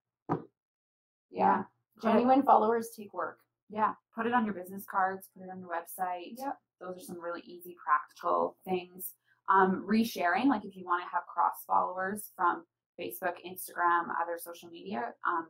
yeah, 1.30 1.64
genuine 2.02 2.42
followers 2.42 2.90
take 2.96 3.12
work. 3.12 3.38
Yeah. 3.70 3.92
Put 4.14 4.26
it 4.26 4.32
on 4.32 4.44
your 4.44 4.54
business 4.54 4.84
cards. 4.90 5.28
Put 5.36 5.44
it 5.44 5.50
on 5.50 5.60
your 5.60 5.68
website. 5.68 6.34
Yep. 6.36 6.56
Those 6.80 6.96
are 6.96 7.04
some 7.04 7.20
really 7.20 7.42
easy, 7.44 7.76
practical 7.84 8.56
things. 8.64 9.14
Um, 9.48 9.84
resharing, 9.88 10.46
like 10.46 10.64
if 10.64 10.76
you 10.76 10.84
want 10.84 11.02
to 11.02 11.10
have 11.10 11.26
cross 11.26 11.64
followers 11.66 12.30
from 12.36 12.64
Facebook, 12.98 13.34
Instagram, 13.46 14.08
other 14.20 14.38
social 14.38 14.68
media, 14.68 15.14
um, 15.26 15.48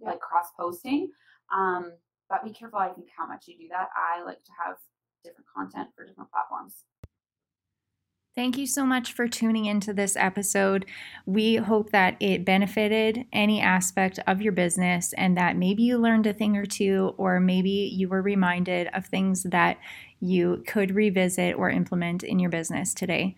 Yep. 0.00 0.10
like 0.10 0.20
cross 0.20 0.48
posting. 0.58 1.10
Um, 1.54 1.92
but 2.28 2.44
be 2.44 2.52
careful, 2.52 2.78
I 2.78 2.88
think, 2.90 3.08
how 3.16 3.26
much 3.26 3.46
you 3.48 3.56
do 3.56 3.68
that. 3.68 3.88
I 3.96 4.22
like 4.22 4.42
to 4.44 4.52
have 4.64 4.76
different 5.24 5.46
content 5.54 5.88
for 5.94 6.04
different 6.04 6.30
platforms. 6.30 6.84
Thank 8.34 8.58
you 8.58 8.66
so 8.66 8.84
much 8.84 9.14
for 9.14 9.26
tuning 9.28 9.64
into 9.64 9.94
this 9.94 10.14
episode. 10.14 10.84
We 11.24 11.56
hope 11.56 11.90
that 11.92 12.18
it 12.20 12.44
benefited 12.44 13.24
any 13.32 13.62
aspect 13.62 14.18
of 14.26 14.42
your 14.42 14.52
business 14.52 15.14
and 15.14 15.34
that 15.38 15.56
maybe 15.56 15.84
you 15.84 15.96
learned 15.96 16.26
a 16.26 16.34
thing 16.34 16.54
or 16.58 16.66
two, 16.66 17.14
or 17.16 17.40
maybe 17.40 17.70
you 17.70 18.10
were 18.10 18.20
reminded 18.20 18.88
of 18.92 19.06
things 19.06 19.44
that 19.44 19.78
you 20.20 20.62
could 20.66 20.94
revisit 20.94 21.56
or 21.56 21.70
implement 21.70 22.22
in 22.22 22.38
your 22.38 22.50
business 22.50 22.92
today. 22.92 23.34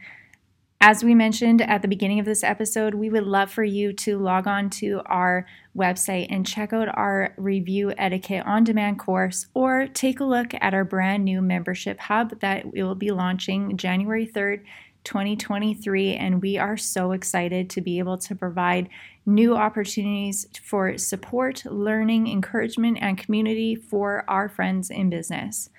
As 0.80 1.02
we 1.02 1.12
mentioned 1.12 1.60
at 1.60 1.82
the 1.82 1.88
beginning 1.88 2.20
of 2.20 2.24
this 2.24 2.44
episode, 2.44 2.94
we 2.94 3.10
would 3.10 3.24
love 3.24 3.50
for 3.50 3.64
you 3.64 3.92
to 3.94 4.16
log 4.16 4.46
on 4.46 4.70
to 4.70 5.02
our 5.06 5.44
website 5.76 6.28
and 6.30 6.46
check 6.46 6.72
out 6.72 6.86
our 6.96 7.34
review 7.36 7.92
etiquette 7.98 8.46
on 8.46 8.62
demand 8.62 9.00
course 9.00 9.46
or 9.54 9.88
take 9.88 10.20
a 10.20 10.24
look 10.24 10.54
at 10.60 10.74
our 10.74 10.84
brand 10.84 11.24
new 11.24 11.42
membership 11.42 11.98
hub 11.98 12.38
that 12.38 12.72
we 12.72 12.80
will 12.80 12.94
be 12.94 13.10
launching 13.10 13.76
January 13.76 14.26
3rd. 14.26 14.62
2023, 15.04 16.16
and 16.16 16.42
we 16.42 16.58
are 16.58 16.76
so 16.76 17.12
excited 17.12 17.70
to 17.70 17.80
be 17.80 17.98
able 17.98 18.18
to 18.18 18.34
provide 18.34 18.90
new 19.24 19.56
opportunities 19.56 20.46
for 20.62 20.98
support, 20.98 21.64
learning, 21.64 22.26
encouragement, 22.28 22.98
and 23.00 23.16
community 23.16 23.74
for 23.74 24.24
our 24.28 24.50
friends 24.50 24.90
in 24.90 25.08
business. 25.08 25.70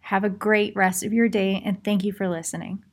Have 0.00 0.24
a 0.24 0.28
great 0.28 0.76
rest 0.76 1.02
of 1.02 1.14
your 1.14 1.28
day, 1.28 1.62
and 1.64 1.82
thank 1.82 2.04
you 2.04 2.12
for 2.12 2.28
listening. 2.28 2.84